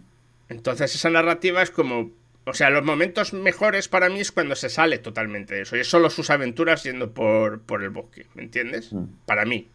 Entonces 0.49 0.93
esa 0.95 1.09
narrativa 1.09 1.61
es 1.61 1.71
como... 1.71 2.11
O 2.45 2.53
sea, 2.53 2.71
los 2.71 2.83
momentos 2.83 3.33
mejores 3.33 3.87
para 3.87 4.09
mí 4.09 4.21
es 4.21 4.31
cuando 4.31 4.55
se 4.55 4.69
sale 4.69 4.97
totalmente 4.97 5.55
de 5.55 5.61
eso. 5.61 5.77
Y 5.77 5.81
es 5.81 5.87
solo 5.87 6.09
sus 6.09 6.31
aventuras 6.31 6.83
yendo 6.83 7.11
por, 7.11 7.61
por 7.61 7.83
el 7.83 7.91
bosque, 7.91 8.25
¿me 8.33 8.41
entiendes? 8.41 8.91
Mm. 8.91 9.05
Para 9.25 9.45
mí. 9.45 9.67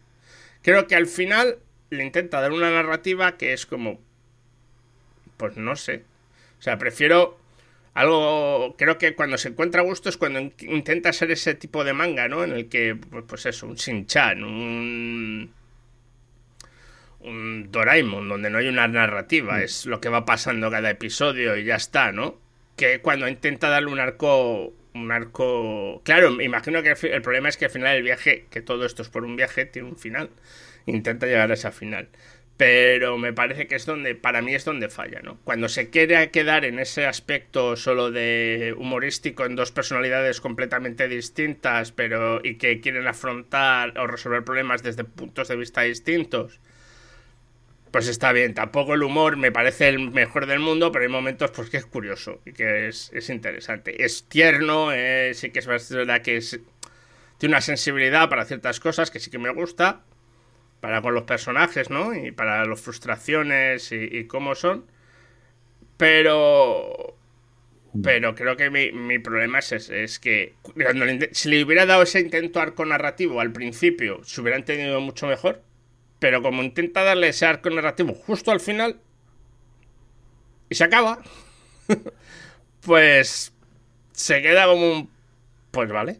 Creo 0.61 0.85
que 0.87 0.95
al 0.95 1.07
final 1.07 1.59
le 1.89 2.03
intenta 2.03 2.41
dar 2.41 2.51
una 2.51 2.69
narrativa 2.71 3.37
que 3.37 3.53
es 3.53 3.65
como... 3.65 4.01
Pues 5.37 5.55
no 5.57 5.75
sé. 5.75 6.03
O 6.59 6.61
sea, 6.61 6.77
prefiero 6.77 7.37
algo 7.95 8.75
creo 8.77 8.97
que 8.97 9.15
cuando 9.15 9.37
se 9.37 9.47
encuentra 9.47 9.81
a 9.81 9.85
gusto 9.85 10.09
es 10.09 10.17
cuando 10.17 10.51
intenta 10.59 11.13
ser 11.13 11.31
ese 11.31 11.55
tipo 11.55 11.83
de 11.85 11.93
manga, 11.93 12.27
¿no? 12.27 12.43
En 12.43 12.51
el 12.51 12.67
que, 12.67 12.95
pues, 12.95 13.23
pues 13.25 13.45
eso, 13.45 13.67
un 13.67 13.75
Shin-Chan, 13.75 14.43
un 14.43 15.53
un 17.25 17.71
Doraemon, 17.71 18.29
donde 18.29 18.49
no 18.49 18.57
hay 18.57 18.67
una 18.67 18.87
narrativa, 18.87 19.57
mm. 19.57 19.61
es 19.61 19.85
lo 19.85 19.99
que 19.99 20.09
va 20.09 20.25
pasando 20.25 20.71
cada 20.71 20.89
episodio 20.89 21.57
y 21.57 21.65
ya 21.65 21.75
está, 21.75 22.11
¿no? 22.11 22.39
Que 22.75 22.99
cuando 23.01 23.27
intenta 23.27 23.69
darle 23.69 23.91
un 23.91 23.99
arco. 23.99 24.73
Un 24.93 25.11
arco. 25.11 26.01
Claro, 26.05 26.31
me 26.31 26.45
imagino 26.45 26.81
que 26.81 26.91
el, 26.91 27.21
problema 27.21 27.49
es 27.49 27.57
que 27.57 27.65
al 27.65 27.71
final 27.71 27.97
el 27.97 28.03
viaje, 28.03 28.45
que 28.49 28.61
todo 28.61 28.85
esto 28.85 29.01
es 29.01 29.09
por 29.09 29.25
un 29.25 29.35
viaje, 29.35 29.65
tiene 29.65 29.89
un 29.89 29.97
final. 29.97 30.29
Intenta 30.85 31.25
llegar 31.25 31.51
a 31.51 31.55
ese 31.55 31.69
final. 31.71 32.07
Pero 32.55 33.17
me 33.17 33.33
parece 33.33 33.67
que 33.67 33.75
es 33.75 33.85
donde, 33.85 34.15
para 34.15 34.41
mí 34.41 34.55
es 34.55 34.63
donde 34.63 34.87
falla, 34.87 35.19
¿no? 35.21 35.37
Cuando 35.43 35.67
se 35.67 35.89
quiere 35.89 36.31
quedar 36.31 36.63
en 36.63 36.79
ese 36.79 37.05
aspecto 37.05 37.75
solo 37.75 38.11
de 38.11 38.73
humorístico 38.77 39.45
en 39.45 39.57
dos 39.57 39.73
personalidades 39.73 40.39
completamente 40.39 41.09
distintas, 41.09 41.91
pero 41.91 42.39
y 42.41 42.55
que 42.55 42.79
quieren 42.79 43.07
afrontar 43.07 43.97
o 43.99 44.07
resolver 44.07 44.45
problemas 44.45 44.81
desde 44.81 45.03
puntos 45.03 45.49
de 45.49 45.57
vista 45.57 45.81
distintos 45.81 46.61
pues 47.95 48.09
está 48.09 48.33
bien. 48.33 48.53
Tampoco 48.53 48.93
el 48.93 49.03
humor 49.03 49.37
me 49.37 49.53
parece 49.53 49.87
el 49.87 50.11
mejor 50.11 50.47
del 50.47 50.59
mundo, 50.59 50.91
pero 50.91 51.03
hay 51.03 51.09
momentos 51.09 51.51
pues 51.51 51.69
que 51.69 51.77
es 51.77 51.85
curioso 51.85 52.41
y 52.45 52.51
que 52.51 52.89
es, 52.89 53.29
interesante. 53.29 54.03
Es 54.03 54.25
tierno, 54.27 54.91
eh, 54.91 55.31
sí 55.33 55.49
que 55.51 55.59
es 55.59 55.65
verdad 55.65 56.21
que 56.21 56.35
es, 56.35 56.59
tiene 57.37 57.53
una 57.53 57.61
sensibilidad 57.61 58.27
para 58.27 58.43
ciertas 58.43 58.81
cosas 58.81 59.11
que 59.11 59.21
sí 59.21 59.31
que 59.31 59.37
me 59.37 59.49
gusta, 59.49 60.01
para 60.81 61.01
con 61.01 61.13
los 61.13 61.23
personajes, 61.23 61.89
¿no? 61.89 62.13
Y 62.13 62.33
para 62.33 62.65
las 62.65 62.81
frustraciones 62.81 63.93
y, 63.93 64.25
cómo 64.25 64.55
son. 64.55 64.85
Pero... 65.95 67.15
Pero 68.03 68.35
creo 68.35 68.57
que 68.57 68.69
mi, 68.69 69.19
problema 69.19 69.59
es, 69.59 69.71
es 69.71 70.19
que 70.19 70.53
si 71.31 71.47
le 71.47 71.63
hubiera 71.63 71.85
dado 71.85 72.03
ese 72.03 72.19
intento 72.19 72.59
arco 72.59 72.83
narrativo 72.83 73.39
al 73.39 73.53
principio, 73.53 74.21
se 74.25 74.41
hubiera 74.41 74.57
entendido 74.57 74.99
mucho 74.99 75.27
mejor 75.27 75.61
pero 76.25 76.41
como 76.41 76.63
intenta 76.63 77.03
darle 77.03 77.27
ese 77.27 77.45
arco 77.45 77.69
narrativo 77.69 78.15
justo 78.15 78.49
al 78.49 78.59
final 78.59 78.97
y 80.71 80.73
se 80.73 80.83
acaba, 80.83 81.19
pues 82.81 83.53
se 84.11 84.41
queda 84.41 84.65
como 84.65 84.91
un... 84.91 85.09
Pues 85.69 85.91
vale, 85.91 86.19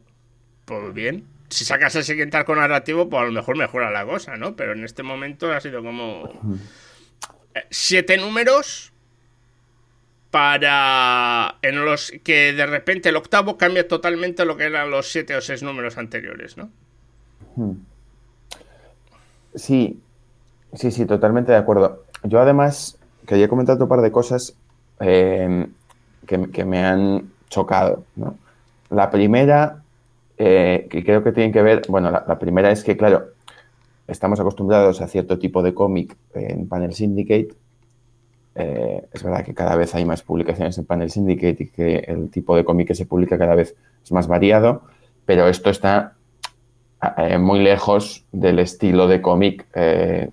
pues 0.66 0.94
bien. 0.94 1.26
Si 1.50 1.66
sacas 1.66 1.96
el 1.96 2.04
siguiente 2.04 2.38
arco 2.38 2.56
narrativo, 2.56 3.10
pues 3.10 3.20
a 3.20 3.26
lo 3.26 3.32
mejor 3.32 3.58
mejora 3.58 3.90
la 3.90 4.06
cosa, 4.06 4.38
¿no? 4.38 4.56
Pero 4.56 4.74
en 4.74 4.84
este 4.84 5.02
momento 5.02 5.52
ha 5.52 5.60
sido 5.60 5.82
como... 5.82 6.40
Eh, 7.56 7.66
siete 7.72 8.18
números 8.18 8.94
para 10.30 11.58
en 11.64 11.84
los 11.84 12.14
que 12.24 12.54
de 12.54 12.68
repente 12.68 13.10
el 13.10 13.16
octavo 13.16 13.58
cambia 13.58 13.88
totalmente 13.88 14.46
lo 14.46 14.56
que 14.56 14.66
eran 14.66 14.92
los 14.92 15.08
siete 15.08 15.36
o 15.36 15.42
seis 15.42 15.64
números 15.64 15.98
anteriores, 15.98 16.58
¿no? 16.58 16.70
Sí, 19.56 20.02
sí, 20.74 20.92
sí, 20.92 21.06
totalmente 21.06 21.52
de 21.52 21.58
acuerdo. 21.58 22.04
Yo 22.24 22.40
además 22.40 22.98
quería 23.26 23.48
comentar 23.48 23.76
otro 23.76 23.88
par 23.88 24.02
de 24.02 24.12
cosas 24.12 24.56
eh, 25.00 25.68
que, 26.26 26.66
me 26.66 26.86
han 26.86 27.32
chocado. 27.50 28.04
¿no? 28.16 28.38
La 28.90 29.10
primera, 29.10 29.84
eh, 30.38 30.88
que 30.90 31.04
creo 31.04 31.24
que 31.24 31.32
tiene 31.32 31.52
que 31.52 31.62
ver, 31.62 31.84
bueno, 31.88 32.12
la, 32.12 32.40
primera 32.40 32.72
es 32.72 32.84
que, 32.84 32.98
claro, 32.98 33.28
estamos 34.08 34.40
acostumbrados 34.40 35.02
a 35.02 35.08
cierto 35.08 35.40
tipo 35.40 35.64
de 35.64 35.74
cómic 35.74 36.16
en 36.34 36.68
Panel 36.68 36.94
Syndicate. 36.94 37.50
Eh, 38.56 39.08
es 39.12 39.24
verdad 39.24 39.44
que 39.44 39.54
cada 39.54 39.76
vez 39.76 39.94
hay 39.96 40.06
más 40.06 40.22
publicaciones 40.22 40.78
en 40.78 40.86
Panel 40.86 41.12
Syndicate 41.12 41.64
y 41.64 41.68
que 41.68 41.96
el 42.08 42.30
tipo 42.30 42.56
de 42.56 42.64
cómic 42.64 42.88
que 42.88 42.96
se 42.96 43.06
publica 43.06 43.38
cada 43.38 43.56
vez 43.56 43.76
es 44.04 44.12
más 44.12 44.28
variado, 44.28 44.84
pero 45.26 45.48
esto 45.48 45.70
está 45.70 46.15
eh, 47.18 47.38
muy 47.38 47.60
lejos 47.60 48.26
del 48.32 48.60
estilo 48.60 49.08
de 49.08 49.22
cómic 49.22 49.66
eh, 49.76 50.30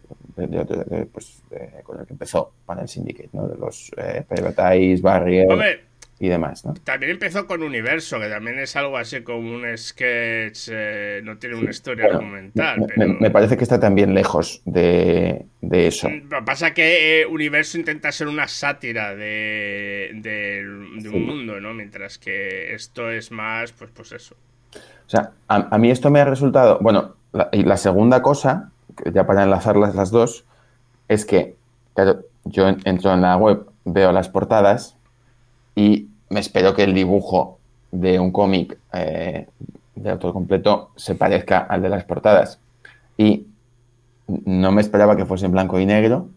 pues, 1.13 1.43
con 1.85 2.01
el 2.01 2.07
que 2.07 2.13
empezó 2.13 2.53
Panel 2.65 2.89
Syndicate, 2.89 3.31
¿no? 3.33 3.49
de 3.49 3.57
los 3.57 3.91
eh, 3.97 4.25
Barrier 5.03 5.83
y 6.19 6.29
demás. 6.29 6.65
¿no? 6.65 6.75
También 6.85 7.13
empezó 7.13 7.47
con 7.47 7.63
Universo, 7.63 8.21
que 8.21 8.29
también 8.29 8.59
es 8.61 8.77
algo 8.77 8.97
así 8.97 9.23
como 9.23 9.55
un 9.55 9.77
sketch, 9.77 10.69
eh, 10.71 11.21
no 11.25 11.37
tiene 11.37 11.57
una 11.57 11.71
historia 11.71 12.07
argumental. 12.07 12.87
Me, 12.97 13.31
parece 13.31 13.57
que 13.57 13.65
está 13.65 13.81
también 13.81 14.15
lejos 14.15 14.63
de, 14.65 15.47
eso. 15.71 16.09
Mm, 16.09 16.31
lo 16.31 16.39
que 16.39 16.45
pasa 16.45 16.69
es 16.69 16.75
que 16.75 17.27
Universo 17.29 17.77
intenta 17.77 18.13
ser 18.13 18.29
una 18.29 18.47
sátira 18.47 19.17
de, 19.17 20.13
de, 20.15 21.11
un 21.11 21.27
mundo, 21.27 21.61
¿no? 21.61 21.75
Mientras 21.75 22.19
que 22.19 22.73
esto 22.73 23.11
es 23.11 23.33
más, 23.33 23.73
pues, 23.73 23.91
pues 23.93 24.13
eso. 24.13 24.37
O 25.07 25.11
sea, 25.11 25.33
a, 25.49 25.79
mí 25.79 25.91
esto 25.91 26.11
me 26.11 26.21
ha 26.21 26.25
resultado, 26.25 26.79
bueno, 26.81 27.13
y 27.53 27.65
la 27.65 27.77
segunda 27.77 28.23
cosa, 28.23 28.71
ya 29.13 29.27
para 29.27 29.43
enlazarlas 29.43 29.95
las 29.95 30.11
dos, 30.11 30.45
es 31.09 31.27
que, 31.27 31.57
claro, 31.95 32.21
yo 32.45 32.69
entro 32.69 33.13
en 33.13 33.21
la 33.21 33.37
web, 33.37 33.67
veo 33.85 34.13
las 34.13 34.29
portadas 34.29 34.97
y 35.75 36.09
me 36.31 36.41
espero 36.41 36.75
que 36.75 36.85
el 36.85 36.95
dibujo 36.95 37.59
de 37.91 38.19
un 38.19 38.33
cómic 38.33 38.79
eh, 38.93 39.49
de 39.95 40.11
autor 40.11 40.33
completo 40.33 40.91
se 40.97 41.15
parezca 41.15 41.59
al 41.59 41.83
de 41.83 41.89
las 41.91 42.05
portadas. 42.05 42.59
Y 43.19 43.47
no 44.27 44.73
me 44.73 44.81
esperaba 44.81 45.17
que 45.17 45.27
fuese 45.27 45.47
en 45.47 45.53
blanco 45.53 45.79
y 45.79 45.85
negro, 45.85 46.29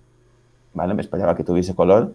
¿vale? 0.73 0.93
Me 0.93 1.01
esperaba 1.01 1.35
que 1.35 1.43
tuviese 1.43 1.75
color. 1.75 2.13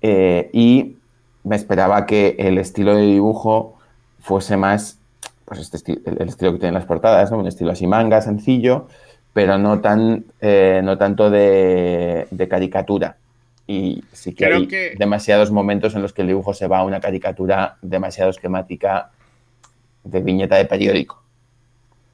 eh, 0.00 0.48
y 0.52 0.96
me 1.44 1.56
esperaba 1.56 2.06
que 2.06 2.36
el 2.38 2.58
estilo 2.58 2.94
de 2.94 3.02
dibujo 3.02 3.77
fuese 4.28 4.58
más, 4.58 4.98
pues 5.46 5.58
este 5.60 5.98
el, 6.04 6.28
estilo 6.28 6.52
que 6.52 6.58
tienen 6.58 6.74
las 6.74 6.84
portadas, 6.84 7.30
¿no? 7.30 7.38
un 7.38 7.46
estilo 7.46 7.72
así 7.72 7.86
manga, 7.86 8.20
sencillo, 8.20 8.86
pero 9.32 9.56
no, 9.56 9.80
tan, 9.80 10.26
eh, 10.42 10.82
no 10.84 10.98
tanto 10.98 11.30
de, 11.30 12.46
caricatura. 12.50 13.16
Y 13.66 14.04
sí 14.12 14.34
que 14.34 14.44
hay 14.44 14.68
demasiados 14.98 15.50
momentos 15.50 15.94
en 15.94 16.02
los 16.02 16.12
que 16.12 16.22
el 16.22 16.28
dibujo 16.28 16.52
se 16.52 16.66
va 16.66 16.80
a 16.80 16.84
una 16.84 17.00
caricatura 17.00 17.78
demasiado 17.80 18.30
esquemática 18.30 19.10
de 20.04 20.20
viñeta 20.20 20.56
de 20.56 20.66
periódico. 20.66 21.22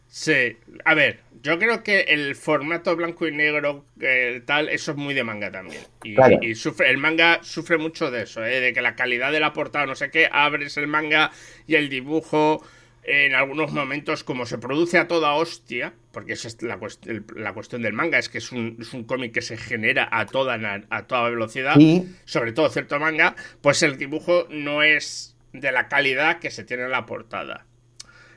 Sí, 0.09 0.57
a 0.85 0.95
ver, 0.95 1.21
yo 1.45 1.59
creo 1.59 1.83
que 1.85 2.01
el 2.09 2.35
formato 2.37 2.97
blanco 2.97 3.29
y 3.29 3.31
negro, 3.31 3.85
eh, 4.01 4.43
tal, 4.47 4.71
eso 4.71 4.93
es 4.93 4.97
muy 4.97 5.13
de 5.13 5.25
manga 5.25 5.53
también. 5.53 5.83
Y, 6.03 6.55
sufre, 6.55 6.89
el 6.89 6.97
manga 6.97 7.41
sufre 7.43 7.77
mucho 7.77 8.11
de 8.11 8.23
eso, 8.23 8.43
eh, 8.43 8.61
de 8.61 8.73
que 8.73 8.81
la 8.81 8.97
calidad 8.97 9.31
de 9.31 9.41
la 9.41 9.53
portada, 9.53 9.85
no 9.85 9.95
sé 9.95 10.11
qué, 10.11 10.27
abres 10.33 10.79
el 10.79 10.87
manga 10.87 11.31
y 11.67 11.75
el 11.75 11.91
dibujo 11.91 12.65
en 13.03 13.35
algunos 13.35 13.73
momentos, 13.73 14.25
como 14.25 14.47
se 14.47 14.57
produce 14.57 14.97
a 14.97 15.07
toda 15.07 15.35
hostia, 15.35 15.93
porque 16.13 16.33
esa 16.33 16.49
es 16.49 16.63
la, 16.63 16.79
cuestión 16.79 17.83
del 17.83 17.93
manga, 17.93 18.19
es 18.19 18.31
que 18.31 18.39
es 18.39 18.51
un, 18.51 18.79
cómic 19.07 19.35
que 19.35 19.43
se 19.43 19.59
genera 19.59 20.09
a 20.11 20.25
toda, 20.25 20.59
a 20.89 21.07
toda 21.07 21.29
velocidad, 21.29 21.77
sobre 22.25 22.53
todo 22.53 22.71
cierto 22.71 22.99
manga, 22.99 23.37
pues 23.61 23.83
el 23.83 23.99
dibujo 23.99 24.47
no 24.49 24.83
es 24.83 25.37
de 25.53 25.73
la 25.73 25.89
calidad 25.89 26.39
que 26.39 26.51
se 26.51 26.65
tiene 26.65 26.85
en 26.85 26.91
la 26.91 27.05
portada. 27.05 27.67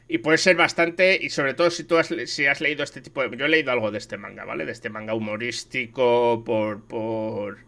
Y 0.10 0.20
puede 0.20 0.38
ser 0.38 0.56
bastante, 0.56 1.20
y 1.22 1.30
sobre 1.30 1.54
todo 1.54 1.70
si 1.70 1.84
tú 1.84 1.98
has, 1.98 2.14
si 2.26 2.46
has 2.46 2.62
leído 2.62 2.84
este 2.84 3.02
tipo 3.02 3.22
de... 3.22 3.36
Yo 3.36 3.46
he 3.46 3.50
leído 3.50 3.72
algo 3.72 3.92
de 3.92 3.98
este 3.98 4.18
manga, 4.18 4.46
¿vale? 4.46 4.66
De 4.66 4.72
este 4.72 4.90
manga 4.90 5.14
humorístico 5.14 6.44
por... 6.46 6.88
por 6.88 7.68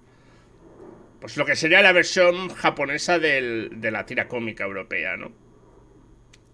pues 1.19 1.35
lo 1.35 1.45
que 1.45 1.57
sería 1.57 1.81
la 1.81 1.91
versión 1.91 2.47
japonesa 2.47 3.19
de 3.19 3.91
la 3.91 4.05
tira 4.05 4.29
cómica 4.29 4.63
europea, 4.63 5.17
¿no? 5.17 5.33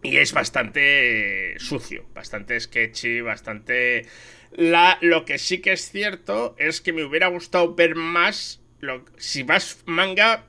Y 0.06 0.18
es 0.18 0.34
bastante 0.34 1.56
sucio, 1.58 2.06
bastante 2.14 2.60
sketchy, 2.60 3.22
bastante... 3.22 4.06
La, 4.52 4.98
lo 5.02 5.26
que 5.26 5.38
sí 5.38 5.62
que 5.62 5.74
es 5.74 5.92
cierto 5.92 6.56
es 6.60 6.80
que 6.80 6.94
me 6.94 7.04
hubiera 7.04 7.28
gustado 7.28 7.74
ver 7.76 7.96
más... 7.96 8.62
Lo, 8.80 9.04
si 9.18 9.44
vas 9.44 9.84
manga, 9.86 10.46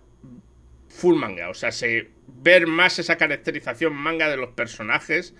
full 0.96 1.16
manga, 1.16 1.48
o 1.50 1.54
sea, 1.54 1.70
se 1.72 2.10
ver 2.26 2.66
más 2.66 2.98
esa 2.98 3.16
caracterización 3.16 3.94
manga 3.94 4.28
de 4.28 4.36
los 4.36 4.50
personajes 4.50 5.34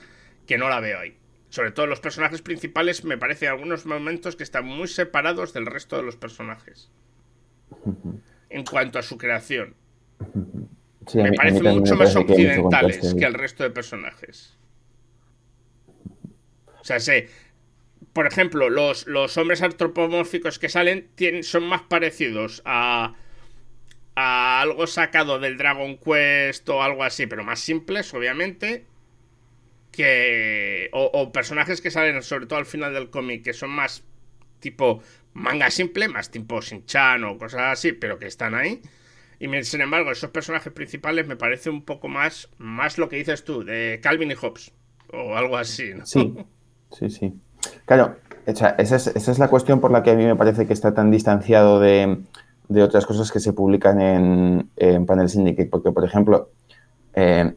que 0.46 0.58
no 0.58 0.68
la 0.68 0.80
veo 0.80 0.98
ahí. 0.98 1.16
Sobre 1.48 1.72
todo 1.72 1.86
los 1.86 2.00
personajes 2.00 2.42
principales 2.42 3.04
me 3.04 3.18
parece 3.18 3.46
en 3.46 3.52
algunos 3.52 3.86
momentos 3.86 4.36
que 4.36 4.42
están 4.42 4.66
muy 4.66 4.88
separados 4.88 5.52
del 5.52 5.66
resto 5.66 5.96
de 5.96 6.02
los 6.02 6.16
personajes. 6.16 6.90
En 8.50 8.64
cuanto 8.64 8.98
a 8.98 9.02
su 9.02 9.16
creación. 9.16 9.74
me 11.14 11.32
parecen 11.32 11.64
mucho 11.64 11.96
más 11.96 12.14
occidentales 12.14 13.14
que 13.14 13.24
el 13.24 13.34
resto 13.34 13.62
de 13.62 13.70
personajes. 13.70 14.58
O 16.80 16.84
sea, 16.84 17.00
sé, 17.00 17.28
por 18.12 18.26
ejemplo, 18.26 18.68
los, 18.68 19.06
los 19.06 19.36
hombres 19.38 19.62
antropomórficos 19.62 20.58
que 20.58 20.68
salen 20.68 21.08
tienen, 21.14 21.42
son 21.42 21.64
más 21.64 21.82
parecidos 21.82 22.62
a 22.64 23.14
a 24.16 24.62
algo 24.62 24.86
sacado 24.86 25.38
del 25.38 25.58
Dragon 25.58 25.98
Quest 25.98 26.68
o 26.70 26.82
algo 26.82 27.04
así, 27.04 27.26
pero 27.26 27.44
más 27.44 27.60
simples, 27.60 28.12
obviamente. 28.14 28.86
Que. 29.92 30.88
O, 30.92 31.30
personajes 31.32 31.80
que 31.80 31.90
salen, 31.90 32.22
sobre 32.22 32.46
todo 32.46 32.58
al 32.58 32.66
final 32.66 32.92
del 32.92 33.10
cómic, 33.10 33.44
que 33.44 33.52
son 33.52 33.70
más 33.70 34.02
tipo 34.58 35.02
manga 35.34 35.70
simple, 35.70 36.08
más 36.08 36.30
tipo 36.30 36.60
Shin-Chan 36.60 37.22
o 37.24 37.38
cosas 37.38 37.78
así, 37.78 37.92
pero 37.92 38.18
que 38.18 38.26
están 38.26 38.54
ahí. 38.54 38.80
Y 39.38 39.64
sin 39.64 39.82
embargo, 39.82 40.10
esos 40.10 40.30
personajes 40.30 40.72
principales 40.72 41.26
me 41.26 41.36
parece 41.36 41.68
un 41.68 41.84
poco 41.84 42.08
más, 42.08 42.48
más 42.56 42.96
lo 42.96 43.10
que 43.10 43.16
dices 43.16 43.44
tú, 43.44 43.64
de 43.64 44.00
Calvin 44.02 44.30
y 44.30 44.34
Hobbes, 44.34 44.72
o 45.12 45.36
algo 45.36 45.58
así, 45.58 45.92
¿no? 45.92 46.06
Sí, 46.06 46.34
sí, 46.90 47.10
sí. 47.10 47.34
Claro, 47.84 48.16
esa 48.46 48.74
es 48.78 49.38
la 49.38 49.48
cuestión 49.48 49.80
por 49.80 49.90
la 49.90 50.02
que 50.02 50.12
a 50.12 50.14
mí 50.14 50.24
me 50.24 50.36
parece 50.36 50.66
que 50.66 50.72
está 50.72 50.94
tan 50.94 51.10
distanciado 51.10 51.80
de, 51.80 52.18
de 52.68 52.82
otras 52.82 53.06
cosas 53.06 53.30
que 53.30 53.40
se 53.40 53.52
publican 53.52 54.00
en, 54.00 54.70
en 54.76 55.06
Panel 55.06 55.28
Syndicate, 55.28 55.68
porque, 55.68 55.92
por 55.92 56.04
ejemplo, 56.04 56.50
eh, 57.14 57.54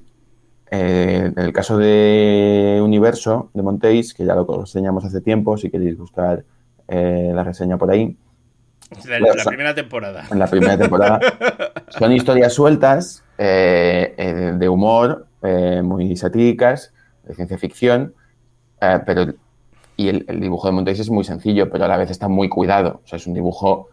eh, 0.72 1.32
en 1.36 1.44
el 1.44 1.52
caso 1.52 1.78
de 1.78 2.80
Universo, 2.84 3.50
de 3.54 3.64
Montéis, 3.64 4.14
que 4.14 4.26
ya 4.26 4.36
lo 4.36 4.46
reseñamos 4.46 5.04
hace 5.06 5.22
tiempo, 5.22 5.58
si 5.58 5.70
queréis 5.70 5.98
buscar 5.98 6.44
eh, 6.88 7.32
la 7.34 7.44
reseña 7.44 7.78
por 7.78 7.92
ahí. 7.92 8.16
La, 9.08 9.20
la 9.20 9.44
primera 9.46 9.76
temporada. 9.76 10.26
En 10.32 10.40
la 10.40 10.48
primera 10.48 10.78
temporada. 10.78 11.20
son 11.90 12.12
historias 12.12 12.54
sueltas, 12.54 13.24
de 13.38 14.68
humor, 14.70 15.28
muy 15.84 16.16
satíricas, 16.18 16.94
de 17.24 17.36
ciencia 17.36 17.58
ficción, 17.58 18.14
pero 19.06 19.34
y 19.96 20.08
el, 20.08 20.26
el, 20.30 20.40
dibujo 20.40 20.68
de 20.68 20.74
Montéis 20.74 21.00
es 21.02 21.10
muy 21.10 21.26
sencillo, 21.26 21.70
pero 21.70 21.86
a 21.86 21.88
la 21.88 21.98
vez 21.98 22.10
está 22.10 22.30
muy 22.30 22.48
cuidado. 22.48 23.02
O 23.04 23.08
sea, 23.08 23.18
es 23.18 23.28
un 23.28 23.34
dibujo 23.34 23.90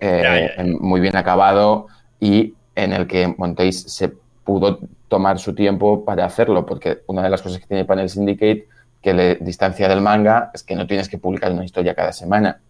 eh, 0.00 0.76
muy 0.80 1.00
bien 1.00 1.16
acabado 1.16 1.86
y 2.18 2.54
en 2.74 2.92
el 2.92 3.06
que 3.06 3.34
Montéis 3.36 3.82
se 3.82 4.12
pudo 4.44 4.80
tomar 5.08 5.38
su 5.38 5.54
tiempo 5.54 6.04
para 6.04 6.24
hacerlo, 6.24 6.64
porque 6.64 7.02
una 7.06 7.22
de 7.22 7.30
las 7.30 7.42
cosas 7.42 7.60
que 7.60 7.66
tiene 7.66 7.84
Panel 7.84 8.08
Syndicate 8.08 8.66
que 9.02 9.14
le 9.14 9.36
distancia 9.36 9.88
del 9.88 10.00
manga 10.00 10.50
es 10.52 10.62
que 10.62 10.76
no 10.76 10.86
tienes 10.86 11.08
que 11.08 11.18
publicar 11.18 11.52
una 11.52 11.64
historia 11.64 11.94
cada 11.94 12.12
semana. 12.12 12.60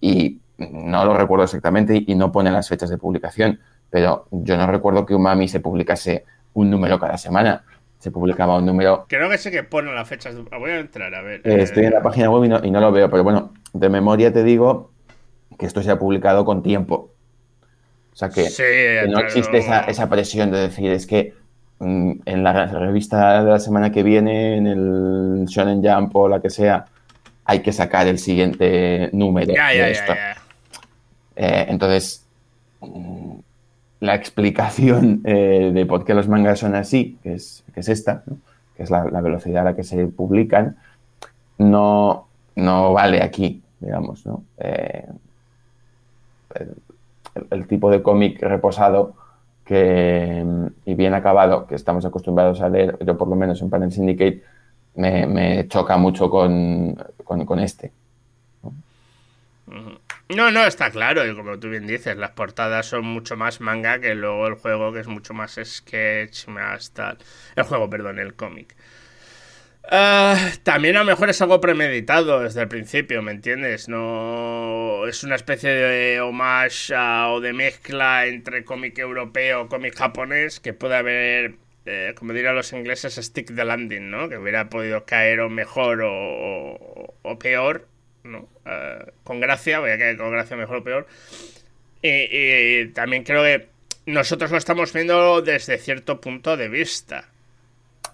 Y 0.00 0.38
no 0.58 1.04
lo 1.04 1.14
recuerdo 1.14 1.44
exactamente 1.44 2.02
y 2.06 2.14
no 2.14 2.30
pone 2.30 2.50
las 2.50 2.68
fechas 2.68 2.90
de 2.90 2.98
publicación, 2.98 3.60
pero 3.90 4.26
yo 4.30 4.56
no 4.56 4.66
recuerdo 4.66 5.04
que 5.04 5.14
Umami 5.14 5.48
se 5.48 5.60
publicase 5.60 6.24
un 6.54 6.70
número 6.70 6.98
cada 6.98 7.18
semana. 7.18 7.64
Se 7.98 8.10
publicaba 8.10 8.58
un 8.58 8.66
número. 8.66 9.06
Creo 9.08 9.30
que 9.30 9.38
sé 9.38 9.50
que 9.50 9.62
pone 9.62 9.92
las 9.92 10.08
fechas. 10.08 10.34
Voy 10.58 10.70
a 10.70 10.80
entrar 10.80 11.14
a 11.14 11.22
ver. 11.22 11.40
Eh, 11.44 11.62
estoy 11.62 11.84
en 11.84 11.92
la 11.92 12.02
página 12.02 12.30
web 12.30 12.60
y 12.64 12.70
no, 12.70 12.80
lo 12.80 12.90
veo, 12.90 13.08
pero 13.08 13.22
bueno, 13.22 13.52
de 13.72 13.88
memoria 13.88 14.32
te 14.32 14.42
digo 14.42 14.90
que 15.62 15.66
esto 15.66 15.80
sea 15.80 15.96
publicado 15.96 16.44
con 16.44 16.60
tiempo. 16.60 17.12
O 18.12 18.16
sea, 18.16 18.30
que, 18.30 18.48
no 19.08 19.20
existe 19.20 19.58
esa, 19.58 20.08
presión 20.10 20.50
de 20.50 20.58
decir, 20.58 20.90
es 20.90 21.06
que 21.06 21.34
mm, 21.78 22.12
en 22.26 22.42
la 22.42 22.66
revista 22.66 23.44
de 23.44 23.48
la 23.48 23.60
semana 23.60 23.92
que 23.92 24.02
viene, 24.02 24.56
en 24.56 24.66
el 24.66 25.44
Shonen 25.46 25.80
Jump 25.80 26.16
o 26.16 26.26
la 26.26 26.40
que 26.40 26.50
sea, 26.50 26.86
hay 27.44 27.60
que 27.60 27.70
sacar 27.70 28.08
el 28.08 28.18
siguiente 28.18 29.08
número 29.12 29.54
de 29.54 29.90
esto. 29.92 30.14
Eh, 31.36 31.66
entonces, 31.68 32.26
mm, 32.80 33.36
la 34.00 34.16
explicación 34.16 35.22
eh, 35.24 35.70
de 35.72 35.86
por 35.86 36.04
qué 36.04 36.12
los 36.12 36.26
mangas 36.26 36.58
son 36.58 36.74
así, 36.74 37.18
que 37.22 37.34
es, 37.34 37.62
que 37.72 37.78
es 37.78 37.88
esta, 37.88 38.24
que 38.76 38.82
es 38.82 38.90
la, 38.90 39.04
velocidad 39.04 39.62
a 39.62 39.70
la 39.70 39.76
que 39.76 39.84
se 39.84 40.08
publican, 40.08 40.76
no, 41.56 42.26
no 42.56 42.92
vale 42.94 43.22
aquí, 43.22 43.62
digamos, 43.78 44.26
¿no? 44.26 44.42
Eh, 44.58 45.06
el, 47.50 47.66
tipo 47.66 47.90
de 47.90 48.02
cómic 48.02 48.42
reposado 48.42 49.14
que, 49.64 50.44
y 50.84 50.94
bien 50.94 51.14
acabado 51.14 51.66
que 51.66 51.74
estamos 51.74 52.04
acostumbrados 52.04 52.60
a 52.60 52.68
leer, 52.68 52.98
yo 53.04 53.16
por 53.16 53.28
lo 53.28 53.36
menos 53.36 53.62
en 53.62 53.70
Panel 53.70 53.92
Syndicate, 53.92 54.42
me, 54.94 55.66
choca 55.68 55.96
mucho 55.96 56.28
con, 56.28 56.96
este. 57.60 57.92
¿no? 60.28 60.50
no, 60.50 60.64
está 60.64 60.90
claro, 60.90 61.26
y 61.26 61.34
como 61.34 61.58
tú 61.58 61.68
bien 61.68 61.86
dices, 61.86 62.16
las 62.16 62.30
portadas 62.30 62.86
son 62.86 63.04
mucho 63.04 63.36
más 63.36 63.60
manga 63.60 64.00
que 64.00 64.14
luego 64.14 64.46
el 64.46 64.54
juego, 64.54 64.92
que 64.92 65.00
es 65.00 65.08
mucho 65.08 65.34
más 65.34 65.58
sketch, 65.62 66.48
más 66.48 66.92
tal. 66.92 67.18
El 67.56 67.64
juego, 67.64 67.88
perdón, 67.88 68.18
el 68.18 68.34
cómic. 68.34 68.74
Ah, 69.84 70.52
también 70.62 70.96
a 70.96 71.00
lo 71.00 71.04
mejor 71.04 71.28
es 71.28 71.42
algo 71.42 71.60
premeditado 71.60 72.40
desde 72.40 72.62
el 72.62 72.68
principio, 72.68 73.20
¿me 73.20 73.32
entiendes? 73.32 73.88
No 73.88 75.06
es 75.08 75.24
una 75.24 75.34
especie 75.34 75.70
de 75.70 76.20
homage 76.20 76.94
o 76.94 77.40
de 77.40 77.52
mezcla 77.52 78.26
entre 78.26 78.64
cómic 78.64 78.98
europeo, 78.98 79.68
cómic 79.68 79.96
japonés, 79.96 80.60
que 80.60 80.72
puede 80.72 80.96
haber, 80.96 81.56
eh, 81.86 82.14
como 82.16 82.32
dirían 82.32 82.54
los 82.54 82.72
ingleses, 82.72 83.16
stick 83.16 83.54
the 83.54 83.64
landing, 83.64 84.08
¿no? 84.10 84.28
Que 84.28 84.38
hubiera 84.38 84.68
podido 84.70 85.04
caer 85.04 85.40
o 85.40 85.50
mejor 85.50 86.02
o, 86.04 87.38
peor, 87.40 87.88
¿no? 88.22 88.48
Ah, 88.64 89.04
con 89.24 89.40
gracia, 89.40 89.80
voy 89.80 89.90
a 89.90 89.98
caer 89.98 90.16
con 90.16 90.30
gracia 90.30 90.56
mejor 90.56 90.78
o 90.78 90.84
peor. 90.84 91.06
y 92.02 92.86
también 92.88 93.24
creo 93.24 93.42
que 93.42 93.68
nosotros 94.06 94.50
lo 94.50 94.58
estamos 94.58 94.92
viendo 94.92 95.42
desde 95.42 95.78
cierto 95.78 96.20
punto 96.20 96.56
de 96.56 96.68
vista. 96.68 97.31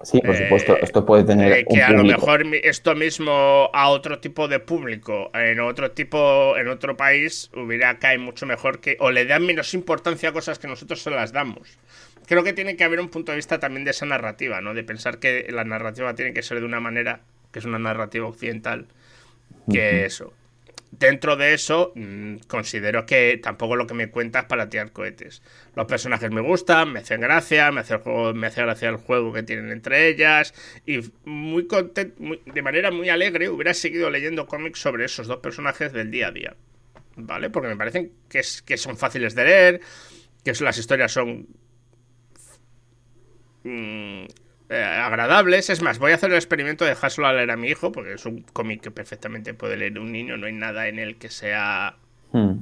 Sí, 0.02 0.20
por 0.20 0.37
supuesto, 0.37 0.76
eh, 0.76 0.80
esto 0.82 1.04
puede 1.04 1.24
tener. 1.24 1.52
Eh, 1.52 1.64
que 1.68 1.82
a 1.82 1.90
lo 1.90 2.04
mejor 2.04 2.44
esto 2.62 2.94
mismo 2.94 3.68
a 3.72 3.88
otro 3.88 4.20
tipo 4.20 4.46
de 4.46 4.61
público, 4.61 5.30
en 5.34 5.58
otro 5.61 5.90
tipo, 5.90 6.56
en 6.56 6.68
otro 6.68 6.96
país, 6.96 7.50
hubiera 7.54 7.98
caído 7.98 8.22
mucho 8.22 8.46
mejor 8.46 8.80
que. 8.80 8.96
o 9.00 9.11
le 9.11 9.24
dan 9.24 9.44
menos 9.44 9.74
importancia 9.74 10.28
a 10.28 10.32
cosas 10.32 10.58
que 10.58 10.68
nosotros 10.68 11.02
se 11.02 11.11
las 11.11 11.32
damos. 11.32 11.78
Creo 12.26 12.44
que 12.44 12.52
tiene 12.52 12.76
que 12.76 12.84
haber 12.84 13.00
un 13.00 13.08
punto 13.08 13.32
de 13.32 13.37
vista 13.37 13.58
también 13.58 13.84
de 13.84 13.90
esa 13.90 14.06
narrativa, 14.06 14.61
¿no? 14.61 14.74
De 14.74 14.84
pensar 14.84 15.18
que 15.18 15.46
la 15.50 15.64
narrativa 15.64 16.14
tiene 16.14 16.32
que 16.32 16.42
ser 16.42 16.61
de 16.61 16.66
una 16.66 16.78
manera, 16.78 17.20
que 17.52 17.58
es 17.58 17.64
una 17.64 17.78
narrativa 17.78 18.26
occidental, 18.26 18.87
que 19.72 20.04
eso. 20.04 20.32
Dentro 20.90 21.37
de 21.37 21.55
eso, 21.55 21.92
mm, 21.94 22.37
considero 22.46 23.07
que 23.07 23.38
tampoco 23.42 23.77
lo 23.77 23.87
que 23.87 23.94
me 23.94 24.11
cuentas 24.11 24.44
para 24.46 24.68
tirar 24.68 24.92
cohetes. 24.92 25.42
Los 25.74 25.87
personajes 25.87 26.31
me 26.31 26.40
gustan, 26.40 26.92
me 26.92 27.01
hacen 27.01 27.20
gracia, 27.20 27.70
me 27.72 27.81
hace, 27.81 27.98
me 28.35 28.46
hace 28.46 28.62
gracia 28.62 28.88
el 28.88 28.96
juego 28.96 29.33
que 29.33 29.42
tienen 29.42 29.70
entre 29.70 30.09
ellas. 30.09 30.55
Y 30.87 31.01
muy 31.24 31.66
contento, 31.66 32.22
de 32.46 32.62
manera 32.62 32.90
muy 32.90 33.09
alegre, 33.09 33.48
hubiera 33.48 33.74
seguido 33.74 34.11
leyendo 34.11 34.46
cómics 34.46 34.81
sobre 34.81 35.05
esos 35.05 35.27
dos 35.27 35.38
personajes 35.38 35.92
del 35.92 36.11
día 36.11 36.29
a 36.29 36.33
día. 36.33 36.57
¿Vale? 37.16 37.51
Porque 37.51 37.68
me 37.68 37.77
parecen 37.77 38.12
que, 38.29 38.38
es, 38.38 38.62
que 38.62 38.77
son 38.77 38.96
fáciles 38.96 39.35
de 39.35 39.44
leer, 39.44 39.81
que 40.44 40.53
las 40.64 40.79
historias 40.79 41.12
son. 41.12 41.48
Mm, 43.64 44.27
eh, 44.70 44.83
agradables. 44.83 45.70
Es 45.70 45.81
más, 45.83 45.98
voy 45.98 46.12
a 46.12 46.16
hacer 46.16 46.31
el 46.31 46.37
experimento 46.37 46.85
de 46.85 46.90
dejárselo 46.90 47.26
a 47.26 47.33
leer 47.33 47.50
a 47.50 47.57
mi 47.57 47.68
hijo, 47.68 47.90
porque 47.90 48.14
es 48.14 48.26
un 48.26 48.42
cómic 48.52 48.83
que 48.83 48.90
perfectamente 48.90 49.54
puede 49.54 49.76
leer 49.76 49.98
un 49.98 50.12
niño, 50.12 50.37
no 50.37 50.46
hay 50.46 50.52
nada 50.52 50.88
en 50.88 50.98
el 50.98 51.16
que 51.16 51.31
sea... 51.31 51.96
Hmm. 52.33 52.59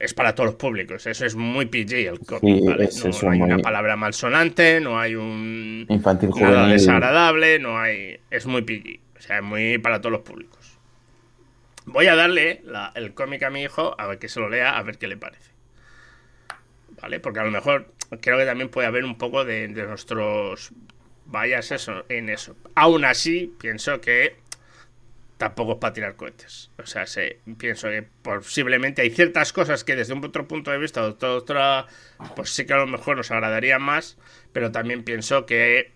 es 0.00 0.12
para 0.12 0.34
todos 0.34 0.48
los 0.48 0.56
públicos, 0.56 1.06
eso 1.06 1.24
es 1.24 1.34
muy 1.34 1.64
PG 1.64 2.08
el 2.08 2.20
cómic, 2.20 2.62
no, 2.62 3.30
hay 3.30 3.40
una 3.40 3.58
palabra 3.58 3.96
malsonante, 3.96 4.80
no 4.80 5.00
hay 5.00 5.14
un 5.14 5.86
infantil 5.88 6.28
nada 6.38 6.66
desagradable, 6.66 7.58
no 7.58 7.78
hay 7.78 8.20
es 8.30 8.44
muy 8.44 8.60
PG, 8.60 9.00
o 9.16 9.20
sea, 9.20 9.38
es 9.38 9.42
muy 9.42 9.78
para 9.78 10.02
todos 10.02 10.12
los 10.12 10.20
públicos. 10.20 10.78
Voy 11.86 12.06
a 12.06 12.14
darle 12.14 12.62
el 12.94 13.14
cómic 13.14 13.42
a 13.44 13.48
mi 13.48 13.62
hijo 13.62 13.94
a 13.98 14.06
ver 14.06 14.18
que 14.18 14.28
se 14.28 14.40
lo 14.40 14.50
lea, 14.50 14.76
a 14.76 14.82
ver 14.82 14.98
qué 14.98 15.08
le 15.08 15.16
parece. 15.16 15.52
¿Vale? 17.00 17.18
Porque 17.18 17.40
a 17.40 17.44
lo 17.44 17.50
mejor 17.50 17.94
creo 18.20 18.38
que 18.38 18.46
también 18.46 18.68
puede 18.68 18.86
haber 18.86 19.04
un 19.04 19.18
poco 19.18 19.44
de, 19.44 19.68
nuestros 19.68 20.72
vayas 21.26 21.70
eso, 21.72 22.04
en 22.08 22.28
eso. 22.28 22.56
Aún 22.74 23.04
así, 23.04 23.54
pienso 23.60 24.00
que 24.00 24.36
tampoco 25.36 25.72
es 25.72 25.78
para 25.78 25.92
tirar 25.92 26.16
cohetes. 26.16 26.70
O 26.78 26.86
sea, 26.86 27.04
pienso 27.58 27.88
que 27.88 28.04
posiblemente 28.22 29.02
hay 29.02 29.10
ciertas 29.10 29.52
cosas 29.52 29.84
que 29.84 29.94
desde 29.94 30.14
un 30.14 30.24
otro 30.24 30.48
punto 30.48 30.70
de 30.70 30.78
vista, 30.78 31.02
otra, 31.02 31.34
otra, 31.34 31.86
pues 32.34 32.50
sí 32.50 32.66
que 32.66 32.72
a 32.72 32.78
lo 32.78 32.86
mejor 32.86 33.16
nos 33.16 33.30
agradaría 33.30 33.78
más, 33.78 34.18
pero 34.52 34.72
también 34.72 35.04
pienso 35.04 35.46
que, 35.46 35.92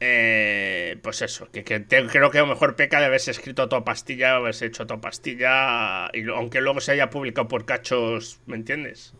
eh, 0.00 0.98
pues 1.02 1.20
eso, 1.22 1.50
que, 1.50 1.62
creo 1.64 2.30
que 2.30 2.38
a 2.38 2.42
lo 2.42 2.46
mejor 2.46 2.74
peca 2.74 3.00
de 3.00 3.06
haberse 3.06 3.30
escrito 3.30 3.68
toda 3.68 3.84
pastilla, 3.84 4.36
haberse 4.36 4.66
hecho 4.66 4.86
toda 4.86 5.00
pastilla, 5.00 6.08
y, 6.12 6.28
aunque 6.30 6.60
luego 6.60 6.80
se 6.80 6.92
haya 6.92 7.10
publicado 7.10 7.48
por 7.48 7.66
cachos, 7.66 8.40
¿me 8.46 8.56
entiendes? 8.56 9.14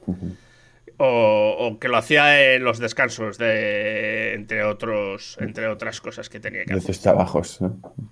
O, 1.04 1.78
que 1.80 1.88
lo 1.88 1.96
hacía 1.96 2.54
en 2.54 2.62
los 2.62 2.78
descansos 2.78 3.36
de 3.36 4.34
entre 4.34 4.62
otros 4.62 5.36
entre 5.40 5.66
otras 5.66 6.00
cosas 6.00 6.28
que 6.28 6.38
tenía 6.38 6.64
que 6.64 6.74
hacer. 6.74 6.86
De 6.86 6.86
sus 6.94 7.02
trabajos, 7.02 7.58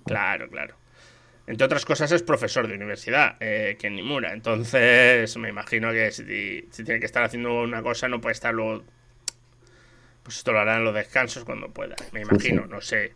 Claro, 0.05 0.49
claro. 0.49 0.75
Entre 1.47 1.65
otras 1.65 1.85
cosas 1.85 2.11
es 2.11 2.21
profesor 2.21 2.67
de 2.67 2.75
universidad, 2.75 3.37
eh, 3.39 3.77
Ken 3.79 3.95
Nimura. 3.95 4.33
Entonces 4.33 5.37
me 5.37 5.47
imagino 5.47 5.93
que 5.93 6.11
si, 6.11 6.23
tiene 6.83 6.99
que 6.99 7.05
estar 7.05 7.23
haciendo 7.23 7.61
una 7.61 7.81
cosa 7.81 8.09
no 8.09 8.19
puede 8.19 8.33
estar 8.33 8.53
luego... 8.53 8.83
Pues 10.23 10.37
esto 10.37 10.51
lo 10.51 10.59
hará 10.59 10.75
en 10.75 10.83
los 10.83 10.93
descansos 10.93 11.45
cuando 11.45 11.69
pueda. 11.69 11.95
Me 12.11 12.21
imagino, 12.21 12.65
no 12.67 12.81
sé. 12.81 13.13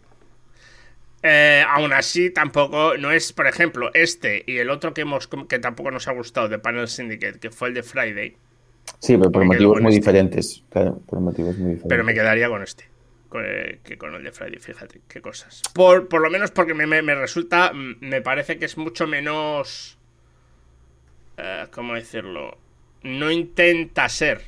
Eh, 1.21 1.65
aún 1.67 1.91
así, 1.91 2.29
tampoco, 2.29 2.95
no 2.97 3.11
es, 3.11 3.33
por 3.33 3.47
ejemplo, 3.47 3.91
este 3.93 4.43
y 4.47 4.57
el 4.57 4.69
otro 4.69 4.93
que 4.93 5.01
hemos 5.01 5.27
que 5.49 5.59
tampoco 5.59 5.91
nos 5.91 6.07
ha 6.07 6.13
gustado 6.13 6.47
de 6.47 6.59
Panel 6.59 6.87
Syndicate, 6.87 7.39
que 7.39 7.51
fue 7.51 7.67
el 7.67 7.73
de 7.73 7.83
Friday 7.83 8.37
Sí, 8.99 9.17
pero 9.17 9.31
por 9.31 9.45
motivos 9.45 9.81
muy 9.81 9.91
este. 9.91 9.99
diferentes. 9.99 10.63
Claro, 10.69 10.99
por 11.05 11.19
motivos 11.19 11.57
muy 11.57 11.73
diferentes. 11.73 11.89
Pero 11.89 12.03
me 12.03 12.13
quedaría 12.13 12.49
con 12.49 12.63
este. 12.63 12.85
que 13.83 13.97
con 13.97 14.15
el 14.15 14.23
de 14.23 14.31
Friday, 14.31 14.59
fíjate, 14.59 15.01
qué 15.07 15.21
cosas. 15.21 15.61
Por, 15.73 16.07
por 16.07 16.21
lo 16.21 16.29
menos 16.29 16.51
porque 16.51 16.73
me, 16.73 16.85
me, 16.87 17.15
resulta. 17.15 17.71
Mm, 17.73 17.97
me 17.99 18.21
parece 18.21 18.57
que 18.57 18.65
es 18.65 18.77
mucho 18.77 19.07
menos. 19.07 19.97
Uh, 21.37 21.69
¿Cómo 21.71 21.95
decirlo? 21.95 22.57
No 23.03 23.31
intenta 23.31 24.07
ser. 24.09 24.43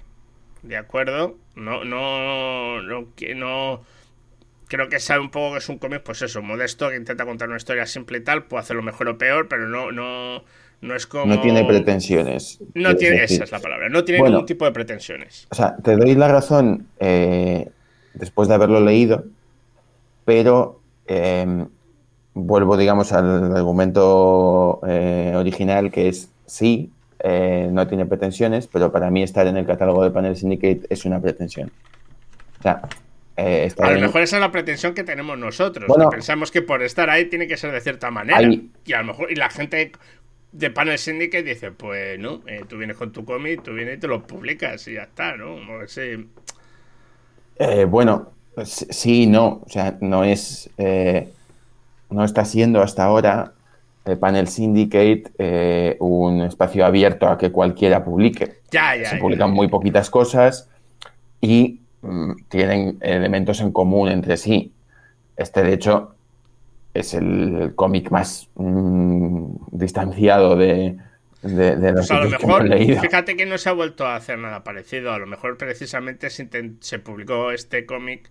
¿De 0.64 0.78
acuerdo? 0.78 1.38
No, 1.56 1.84
no. 1.84 2.82
No. 2.82 3.02
no 3.36 3.84
creo 4.68 4.90
que 4.90 5.00
sabe 5.00 5.22
un 5.22 5.32
poco 5.32 5.54
que 5.54 5.60
es 5.60 5.70
un 5.70 5.78
cómic, 5.78 6.04
pues 6.04 6.22
eso, 6.22 6.42
modesto, 6.42 6.90
que 6.90 6.98
intenta 6.98 7.26
contar 7.26 7.48
una 7.48 7.58
historia 7.58 7.86
simple 7.86 8.20
y 8.20 8.22
tal, 8.22 8.46
puede 8.46 8.62
hacerlo 8.62 8.84
mejor 8.84 9.08
o 9.08 9.18
peor, 9.18 9.48
pero 9.48 9.68
no, 9.68 9.92
no, 9.92 10.44
no 10.82 10.96
es 10.96 11.08
como. 11.08 11.26
No 11.34 11.42
tiene 11.42 11.66
pretensiones. 11.66 12.60
No 12.74 12.96
tiene, 12.96 13.24
esa 13.24 13.44
es 13.44 13.52
la 13.52 13.60
palabra. 13.60 13.90
No 13.90 14.04
tiene 14.04 14.24
ningún 14.24 14.46
tipo 14.46 14.66
de 14.66 14.72
pretensiones. 14.72 15.48
O 15.50 15.56
sea, 15.56 15.76
te 15.78 15.96
doy 15.96 16.16
la 16.16 16.28
razón 16.28 16.88
eh, 17.00 17.70
después 18.14 18.48
de 18.48 18.56
haberlo 18.56 18.80
leído, 18.80 19.26
pero 20.26 20.82
em, 21.08 21.68
vuelvo, 22.34 22.78
digamos, 22.78 23.12
al 23.12 23.56
argumento 23.56 24.82
eh, 24.88 25.34
original 25.36 25.92
que 25.92 26.10
es 26.10 26.30
sí, 26.46 26.92
eh, 27.20 27.70
no 27.72 27.88
tiene 27.88 28.06
pretensiones, 28.06 28.68
pero 28.68 28.92
para 28.92 29.10
mí 29.10 29.24
estar 29.24 29.48
en 29.48 29.58
el 29.58 29.66
catálogo 29.66 30.04
de 30.04 30.12
Panel 30.12 30.36
Syndicate 30.36 30.82
es 30.90 31.06
una 31.06 31.20
pretensión. 31.20 31.72
O 32.60 32.62
sea, 32.62 32.82
a 33.38 33.92
lo 33.92 34.00
mejor 34.00 34.22
esa 34.24 34.38
es 34.38 34.42
la 34.42 34.52
pretensión 34.52 34.96
que 34.96 35.04
tenemos 35.04 35.38
nosotros. 35.38 35.86
pensamos 36.10 36.50
que 36.50 36.64
por 36.64 36.82
estar 36.82 37.10
ahí 37.10 37.26
tiene 37.26 37.48
que 37.48 37.56
ser 37.56 37.72
de 37.72 37.82
cierta 37.82 38.10
manera. 38.10 38.42
Y 38.42 38.94
a 38.94 39.00
lo 39.00 39.06
mejor, 39.06 39.32
y 39.32 39.36
la 39.36 39.50
gente 39.50 39.92
de 40.52 40.70
Panel 40.72 40.98
Syndicate 40.98 41.44
dice, 41.44 41.72
pues 41.72 42.20
no, 42.20 42.42
eh, 42.48 42.64
tú 42.68 42.78
vienes 42.78 42.98
con 42.98 43.12
tu 43.12 43.26
cómic, 43.26 43.64
tú 43.64 43.74
vienes 43.74 43.98
y 43.98 44.00
te 44.00 44.08
lo 44.08 44.24
publicas 44.24 44.88
y 44.88 44.94
ya 44.94 45.04
está, 45.04 45.36
¿no? 45.36 45.58
Eh, 47.60 47.86
bueno, 47.86 48.32
sí, 48.64 49.28
no, 49.28 49.62
o 49.66 49.70
sea, 49.70 49.98
no 50.02 50.24
es, 50.24 50.70
eh, 50.78 51.32
no 52.10 52.24
está 52.24 52.46
siendo 52.46 52.82
hasta 52.82 53.04
ahora 53.04 53.54
el 54.06 54.18
Panel 54.18 54.48
Syndicate 54.48 55.98
un 56.00 56.42
espacio 56.42 56.86
abierto 56.86 57.28
a 57.28 57.38
que 57.38 57.52
cualquiera 57.52 58.06
publique. 58.06 58.62
Ya, 58.72 58.96
ya. 58.96 59.10
Se 59.10 59.18
publican 59.18 59.52
muy 59.52 59.68
poquitas 59.68 60.10
cosas 60.10 60.70
y 61.42 61.82
mm, 62.02 62.32
tienen 62.48 62.98
elementos 63.02 63.60
en 63.60 63.74
común 63.74 64.08
entre 64.08 64.38
sí. 64.38 64.72
Este, 65.36 65.62
de 65.62 65.74
hecho, 65.74 66.16
es 67.00 67.14
el 67.14 67.74
cómic 67.76 68.12
más 68.12 68.50
mm, 68.56 69.56
distanciado 69.72 70.56
de, 70.56 70.98
de, 71.42 71.76
los 71.92 72.08
pues 72.08 72.12
a 72.12 72.24
lo 72.24 72.30
mejor, 72.30 72.78
fíjate 72.78 73.36
que 73.36 73.46
no 73.46 73.58
se 73.58 73.70
ha 73.70 73.74
vuelto 73.74 74.06
a 74.06 74.16
hacer 74.16 74.40
nada 74.40 74.64
parecido. 74.64 75.12
A 75.12 75.20
lo 75.20 75.28
mejor 75.28 75.58
precisamente 75.58 76.30
se, 76.30 77.00
publicó 77.00 77.52
este 77.52 77.86
cómic 77.86 78.30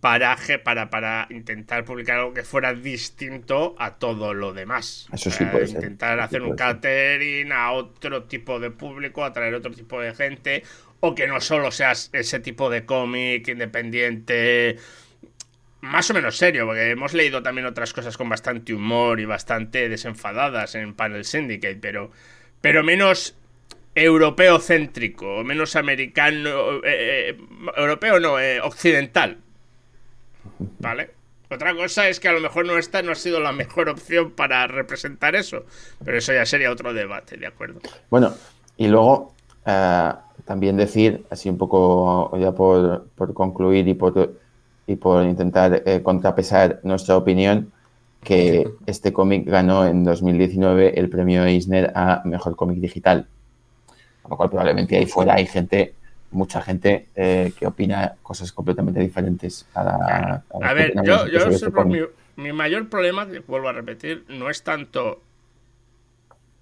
para, 0.00 0.36
para, 0.64 0.90
para 0.90 1.26
intentar 1.30 1.84
publicar 1.84 2.18
algo 2.18 2.32
que 2.32 2.44
fuera 2.44 2.72
distinto 2.72 3.74
a 3.78 3.96
todo 3.96 4.32
lo 4.34 4.52
demás. 4.52 5.08
Eso 5.12 5.30
sí 5.30 5.44
puede 5.44 5.68
Intentar 5.68 6.20
hacer 6.20 6.42
un 6.42 6.56
catering 6.56 7.52
a 7.52 7.72
otro 7.72 8.24
tipo 8.24 8.58
de 8.58 8.70
público, 8.70 9.24
atraer 9.24 9.54
otro 9.54 9.72
tipo 9.72 10.00
de 10.00 10.14
gente, 10.14 10.62
o 11.00 11.14
que 11.14 11.26
no 11.26 11.40
solo 11.40 11.70
seas 11.70 12.10
ese 12.12 12.40
tipo 12.40 12.70
de 12.70 12.84
cómic 12.84 13.48
independiente 13.48 14.78
más 15.80 16.10
o 16.10 16.14
menos 16.14 16.36
serio, 16.36 16.66
porque 16.66 16.90
hemos 16.90 17.14
leído 17.14 17.42
también 17.42 17.66
otras 17.66 17.92
cosas 17.92 18.16
con 18.16 18.28
bastante 18.28 18.74
humor 18.74 19.20
y 19.20 19.24
bastante 19.24 19.88
desenfadadas 19.88 20.74
en 20.74 20.94
Panel 20.94 21.24
Syndicate, 21.24 21.78
pero, 21.80 22.10
pero 22.60 22.82
menos 22.82 23.36
europeo 23.94 24.58
céntrico, 24.58 25.42
menos 25.44 25.76
americano, 25.76 26.76
eh, 26.84 27.30
eh, 27.30 27.38
europeo 27.76 28.18
no, 28.20 28.38
eh, 28.38 28.60
occidental. 28.60 29.38
¿Vale? 30.80 31.10
Otra 31.50 31.74
cosa 31.74 32.08
es 32.08 32.20
que 32.20 32.28
a 32.28 32.32
lo 32.32 32.40
mejor 32.40 32.66
no 32.66 32.76
esta 32.76 33.00
no 33.02 33.12
ha 33.12 33.14
sido 33.14 33.40
la 33.40 33.52
mejor 33.52 33.88
opción 33.88 34.32
para 34.32 34.66
representar 34.66 35.34
eso, 35.34 35.64
pero 36.04 36.18
eso 36.18 36.32
ya 36.32 36.44
sería 36.44 36.70
otro 36.70 36.92
debate, 36.92 37.36
¿de 37.36 37.46
acuerdo? 37.46 37.80
Bueno, 38.10 38.34
y 38.76 38.88
luego 38.88 39.34
también 40.44 40.76
decir, 40.76 41.24
así 41.30 41.48
un 41.50 41.58
poco 41.58 42.36
ya 42.38 42.52
por, 42.52 43.08
por 43.14 43.34
concluir 43.34 43.86
y 43.86 43.94
por 43.94 44.38
y 44.88 44.96
por 44.96 45.24
intentar 45.24 45.82
eh, 45.84 46.02
contrapesar 46.02 46.80
nuestra 46.82 47.16
opinión, 47.16 47.70
que 48.24 48.66
este 48.86 49.12
cómic 49.12 49.46
ganó 49.46 49.86
en 49.86 50.02
2019 50.02 50.98
el 50.98 51.08
premio 51.10 51.44
Eisner 51.44 51.92
a 51.94 52.22
Mejor 52.24 52.56
Cómic 52.56 52.78
Digital. 52.78 53.26
Con 54.22 54.30
lo 54.30 54.36
cual 54.38 54.48
probablemente 54.48 54.96
ahí 54.96 55.06
fuera 55.06 55.34
hay 55.34 55.46
gente, 55.46 55.94
mucha 56.30 56.62
gente 56.62 57.06
eh, 57.14 57.52
que 57.56 57.66
opina 57.66 58.14
cosas 58.22 58.50
completamente 58.50 59.00
diferentes 59.00 59.66
a 59.74 59.84
la... 59.84 60.42
A, 60.60 60.72
ver, 60.72 60.94
yo, 61.04 61.26
yo 61.28 61.48
este 61.48 61.70
mi, 61.84 62.00
mi, 62.36 62.52
mayor 62.52 62.88
problema, 62.88 63.28
vuelvo 63.46 63.68
a 63.68 63.72
repetir, 63.72 64.24
no 64.28 64.48
es 64.48 64.62
tanto 64.62 65.20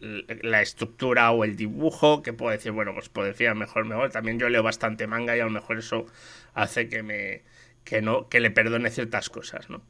la 0.00 0.62
estructura 0.62 1.30
o 1.30 1.44
el 1.44 1.56
dibujo, 1.56 2.22
que 2.22 2.32
puedo 2.32 2.50
decir, 2.50 2.72
bueno, 2.72 2.92
pues 2.92 3.08
puedo 3.08 3.28
decir 3.28 3.54
mejor, 3.54 3.84
mejor. 3.84 4.10
También 4.10 4.38
yo 4.38 4.48
leo 4.48 4.62
bastante 4.62 5.06
manga 5.06 5.36
y 5.36 5.40
a 5.40 5.44
lo 5.44 5.50
mejor 5.50 5.78
eso 5.78 6.06
hace 6.54 6.88
que 6.88 7.02
me 7.02 7.42
que, 7.86 8.02
no, 8.02 8.28
que 8.28 8.40
le 8.40 8.50
perdone 8.50 8.90
ciertas 8.90 9.30
cosas, 9.30 9.70
¿no? 9.70 9.80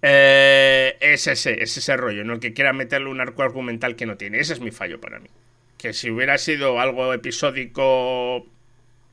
Eh, 0.00 0.96
es 1.00 1.26
ese, 1.26 1.62
es 1.62 1.76
ese 1.76 1.96
rollo, 1.96 2.24
¿no? 2.24 2.32
El 2.32 2.40
que 2.40 2.54
quiera 2.54 2.72
meterle 2.72 3.10
un 3.10 3.20
arco 3.20 3.42
argumental 3.42 3.94
que 3.96 4.06
no 4.06 4.16
tiene. 4.16 4.40
Ese 4.40 4.54
es 4.54 4.60
mi 4.60 4.70
fallo 4.70 5.00
para 5.00 5.20
mí. 5.20 5.28
Que 5.76 5.92
si 5.92 6.10
hubiera 6.10 6.38
sido 6.38 6.80
algo 6.80 7.12
episódico, 7.12 8.46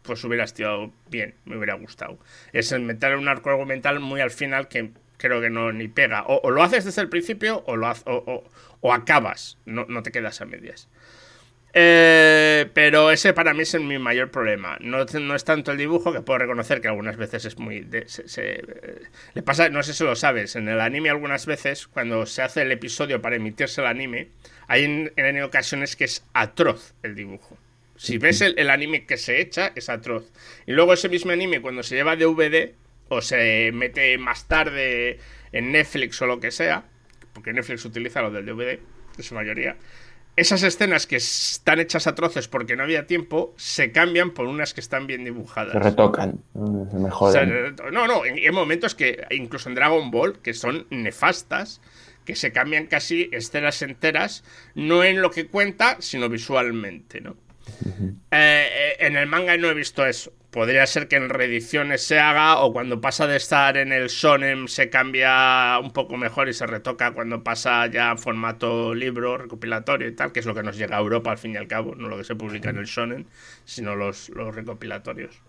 pues 0.04 0.24
hubiera 0.24 0.46
estado 0.46 0.94
bien, 1.10 1.36
me 1.46 1.58
hubiera 1.58 1.74
gustado. 1.74 2.18
Es 2.54 2.72
el 2.72 2.82
meterle 2.82 3.18
un 3.18 3.28
arco 3.28 3.50
argumental 3.50 4.00
muy 4.00 4.22
al 4.22 4.32
final 4.32 4.68
que, 4.68 4.92
creo 5.18 5.42
que 5.42 5.50
no 5.50 5.72
ni 5.72 5.88
pega. 5.88 6.24
O, 6.26 6.50
lo 6.50 6.64
haces 6.64 6.86
desde 6.86 7.02
el 7.02 7.10
principio 7.10 7.64
o, 7.68 7.76
lo 7.76 7.92
o, 8.82 8.94
acabas, 8.94 9.58
no, 9.66 9.86
no, 9.88 10.02
te 10.02 10.12
quedas 10.12 10.42
a 10.42 10.46
medias. 10.46 10.88
Eh, 11.74 12.68
pero 12.74 13.12
ese 13.12 13.34
para 13.34 13.54
mí 13.54 13.62
es 13.62 13.80
mi 13.80 14.00
mayor 14.00 14.32
problema. 14.32 14.78
No, 14.80 15.06
no, 15.06 15.36
es 15.36 15.44
tanto 15.44 15.72
el 15.72 15.78
dibujo, 15.78 16.12
que 16.12 16.22
puedo 16.22 16.40
reconocer 16.40 16.82
que 16.82 16.88
algunas 16.88 17.18
veces 17.18 17.46
es 17.46 17.58
muy... 17.58 17.82
le 17.82 19.44
pasa, 19.44 19.70
no 19.70 19.84
sé 19.84 19.94
si 19.94 20.04
lo 20.04 20.16
sabes, 20.16 20.56
en 20.56 20.68
el 20.68 20.82
anime 20.82 21.10
algunas 21.10 21.46
veces, 21.46 21.88
cuando 21.88 22.26
se 22.26 22.42
hace 22.42 22.64
el 22.64 22.72
episodio 22.72 23.22
para 23.22 23.36
emitirse 23.36 23.82
el 23.82 23.88
anime, 23.88 24.30
hay 24.68 25.12
en, 25.16 25.44
ocasiones 25.44 25.96
que 25.96 26.06
es 26.06 26.26
atroz 26.34 26.94
el 27.04 27.16
dibujo. 27.16 27.58
Si 27.98 28.18
ves 28.18 28.42
el, 28.42 28.58
el, 28.58 28.70
anime 28.70 29.06
que 29.06 29.18
se 29.18 29.42
echa, 29.42 29.74
es 29.76 29.90
atroz. 29.90 30.32
Y 30.66 30.72
luego 30.72 30.94
ese 30.94 31.10
mismo 31.10 31.32
anime, 31.32 31.62
cuando 31.62 31.84
se 31.84 31.96
lleva 31.96 32.16
DVD 32.16 32.72
o 33.10 33.22
se 33.22 33.72
mete 33.74 34.18
más 34.18 34.48
tarde 34.48 35.20
en 35.52 35.72
Netflix 35.72 36.22
o 36.22 36.26
lo 36.26 36.40
que 36.40 36.52
sea, 36.52 36.86
porque 37.34 37.54
Netflix 37.54 37.84
utiliza 37.86 38.22
lo 38.22 38.32
del 38.32 38.46
DVD, 38.46 38.80
en 39.18 39.24
su 39.24 39.36
mayoría, 39.36 39.76
esas 40.40 40.64
escenas 40.64 41.06
que 41.06 41.18
están 41.18 41.80
hechas 41.80 42.08
a 42.08 42.16
troces 42.16 42.48
porque 42.48 42.76
no 42.76 42.84
había 42.84 43.06
tiempo, 43.06 43.54
se 43.58 43.92
cambian 43.92 44.32
por 44.32 44.48
unas 44.48 44.74
que 44.74 44.82
están 44.82 45.06
bien 45.06 45.26
dibujadas. 45.26 45.74
Se 45.74 45.80
retocan, 45.80 46.40
se 46.54 46.98
mejoran. 46.98 47.76
no, 47.92 48.08
no, 48.08 48.24
hay 48.24 48.50
momentos 48.52 48.96
que, 48.96 49.26
incluso 49.32 49.70
en 49.70 49.76
Dragon 49.76 50.12
Ball, 50.12 50.40
que 50.40 50.54
son 50.54 50.88
nefastas, 50.90 51.82
que 52.26 52.36
se 52.36 52.52
cambian 52.52 52.88
casi 52.88 53.30
escenas 53.32 53.82
enteras, 53.82 54.44
no 54.76 55.04
en 55.04 55.22
lo 55.22 55.32
que 55.32 55.48
cuenta, 55.48 55.98
sino 56.00 56.30
visualmente, 56.30 57.22
¿no? 57.22 57.36
Eh, 58.32 58.70
eh, 58.72 58.96
en 59.00 59.16
el 59.16 59.28
manga 59.28 59.56
no 59.58 59.70
he 59.70 59.74
visto 59.74 60.06
eso. 60.06 60.34
Podría 60.52 60.88
ser 60.88 61.08
que 61.08 61.16
en 61.16 61.30
reediciones 61.30 62.02
se 62.02 62.20
haga 62.20 62.60
o 62.60 62.74
cuando 62.74 63.00
pasa 63.02 63.28
de 63.28 63.38
estar 63.38 63.78
en 63.78 63.92
el 63.92 64.08
Shonen 64.08 64.68
se 64.68 64.90
cambia 64.90 65.78
un 65.80 65.92
poco 65.92 66.18
mejor 66.18 66.50
y 66.50 66.54
se 66.54 66.66
retoca 66.66 67.12
cuando 67.12 67.44
pasa 67.44 67.86
ya 67.88 68.12
a 68.12 68.18
formato 68.18 68.96
libro, 68.96 69.38
recopilatorio 69.38 70.08
y 70.08 70.16
tal, 70.16 70.32
que 70.32 70.40
es 70.40 70.46
lo 70.46 70.56
que 70.56 70.64
nos 70.64 70.78
llega 70.78 70.98
a 70.98 71.00
Europa 71.00 71.32
al 71.32 71.38
fin 71.38 71.54
y 71.54 71.58
al 71.58 71.68
cabo, 71.68 71.94
no 71.96 72.08
lo 72.10 72.18
que 72.18 72.24
se 72.24 72.36
publica 72.36 72.72
en 72.72 72.78
el 72.78 72.86
Shonen, 72.86 73.28
sino 73.66 73.96
los, 73.96 74.30
los 74.30 74.56
recopilatorios. 74.56 75.40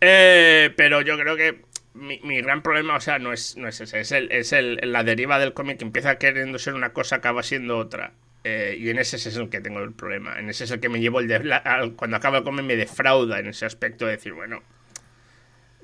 Eh, 0.00 0.74
pero 0.76 1.00
yo 1.00 1.16
creo 1.16 1.36
que 1.36 1.62
mi, 1.94 2.42
gran 2.42 2.62
problema, 2.62 2.96
o 2.96 3.00
sea, 3.00 3.18
no 3.18 3.32
es, 3.32 3.56
no 3.56 3.68
es 3.68 3.80
ese, 3.80 4.00
es, 4.00 4.12
el, 4.12 4.30
es 4.32 4.52
el, 4.52 4.80
la 4.82 5.02
deriva 5.04 5.38
del 5.38 5.54
cómic 5.54 5.78
que 5.78 5.84
empieza 5.84 6.18
queriendo 6.18 6.58
ser 6.58 6.74
una 6.74 6.92
cosa, 6.92 7.16
acaba 7.16 7.42
siendo 7.42 7.78
otra. 7.78 8.12
Eh, 8.46 8.76
y 8.78 8.90
en 8.90 8.98
ese 8.98 9.16
es 9.16 9.36
el 9.36 9.48
que 9.48 9.62
tengo 9.62 9.80
el 9.80 9.92
problema. 9.92 10.38
En 10.38 10.50
ese 10.50 10.64
es 10.64 10.70
el 10.70 10.78
que 10.78 10.90
me 10.90 11.00
llevo 11.00 11.18
el 11.20 11.28
de, 11.28 11.92
cuando 11.96 12.16
acaba 12.18 12.38
de 12.38 12.44
comer 12.44 12.64
me 12.64 12.76
defrauda 12.76 13.40
en 13.40 13.46
ese 13.46 13.64
aspecto 13.64 14.04
de 14.04 14.12
decir, 14.12 14.34
bueno, 14.34 14.62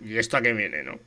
¿y 0.05 0.19
esto 0.19 0.37
a 0.37 0.43
qué 0.43 0.53
viene, 0.53 0.83
no? 0.83 0.99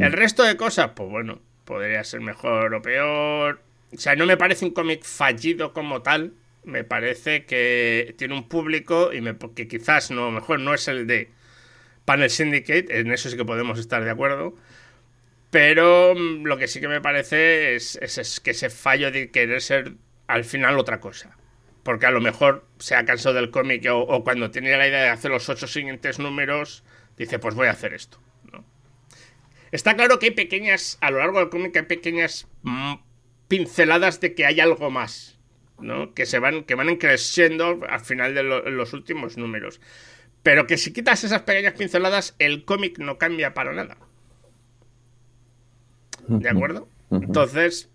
El 0.00 0.12
resto 0.12 0.42
de 0.42 0.56
cosas, 0.56 0.90
pues 0.96 1.08
bueno, 1.08 1.40
podría 1.64 2.02
ser 2.02 2.20
mejor 2.20 2.74
o 2.74 2.82
peor. 2.82 3.62
O 3.94 3.98
sea, 3.98 4.16
no 4.16 4.26
me 4.26 4.36
parece 4.36 4.64
un 4.64 4.72
cómic 4.72 5.04
fallido 5.04 5.72
como 5.72 6.02
tal. 6.02 6.32
Me 6.64 6.82
parece 6.82 7.44
que 7.44 8.14
tiene 8.18 8.34
un 8.34 8.48
público 8.48 9.12
y 9.12 9.20
me, 9.20 9.36
que 9.54 9.68
quizás 9.68 10.10
no, 10.10 10.30
mejor 10.32 10.58
no 10.60 10.74
es 10.74 10.88
el 10.88 11.06
de 11.06 11.30
Panel 12.04 12.28
Syndicate, 12.30 12.98
en 12.98 13.12
eso 13.12 13.30
sí 13.30 13.36
que 13.36 13.44
podemos 13.44 13.78
estar 13.78 14.02
de 14.02 14.10
acuerdo. 14.10 14.56
Pero 15.50 16.14
mm, 16.16 16.44
lo 16.44 16.58
que 16.58 16.66
sí 16.66 16.80
que 16.80 16.88
me 16.88 17.00
parece 17.00 17.76
es, 17.76 17.96
es 18.02 18.40
que 18.40 18.50
ese 18.50 18.70
fallo 18.70 19.12
de 19.12 19.30
querer 19.30 19.62
ser 19.62 19.94
al 20.30 20.44
final 20.44 20.78
otra 20.78 21.00
cosa. 21.00 21.36
Porque 21.82 22.06
a 22.06 22.10
lo 22.10 22.20
mejor 22.20 22.66
se 22.78 22.94
ha 22.94 23.04
cansado 23.04 23.34
del 23.34 23.50
cómic 23.50 23.86
o, 23.90 24.22
cuando 24.22 24.50
tenía 24.50 24.76
la 24.76 24.86
idea 24.86 25.02
de 25.02 25.08
hacer 25.08 25.30
los 25.30 25.48
ocho 25.48 25.66
siguientes 25.66 26.18
números, 26.18 26.84
dice, 27.16 27.38
pues 27.38 27.54
voy 27.54 27.68
a 27.68 27.72
hacer 27.72 27.94
esto. 27.94 28.18
Está 29.72 29.94
claro 29.94 30.18
que 30.18 30.26
hay 30.26 30.32
pequeñas, 30.32 30.98
a 31.00 31.10
lo 31.10 31.18
largo 31.18 31.38
del 31.38 31.48
cómic 31.48 31.76
hay 31.76 31.84
pequeñas 31.84 32.48
mm, 32.62 32.94
pinceladas 33.46 34.20
de 34.20 34.34
que 34.34 34.44
hay 34.44 34.58
algo 34.58 34.90
más, 34.90 35.38
¿no? 35.78 36.12
Que 36.12 36.26
se 36.26 36.40
van, 36.40 36.64
que 36.64 36.74
van 36.74 36.96
creciendo 36.96 37.80
al 37.88 38.00
final 38.00 38.34
de 38.34 38.42
los 38.42 38.92
últimos 38.92 39.36
números. 39.36 39.80
Pero 40.42 40.66
que 40.66 40.76
si 40.76 40.92
quitas 40.92 41.22
esas 41.22 41.42
pequeñas 41.42 41.74
pinceladas, 41.74 42.34
el 42.38 42.64
cómic 42.64 42.98
no 42.98 43.16
cambia 43.16 43.54
para 43.54 43.72
nada. 43.72 43.96
¿De 46.26 46.48
acuerdo? 46.48 46.88
Entonces, 47.10 47.90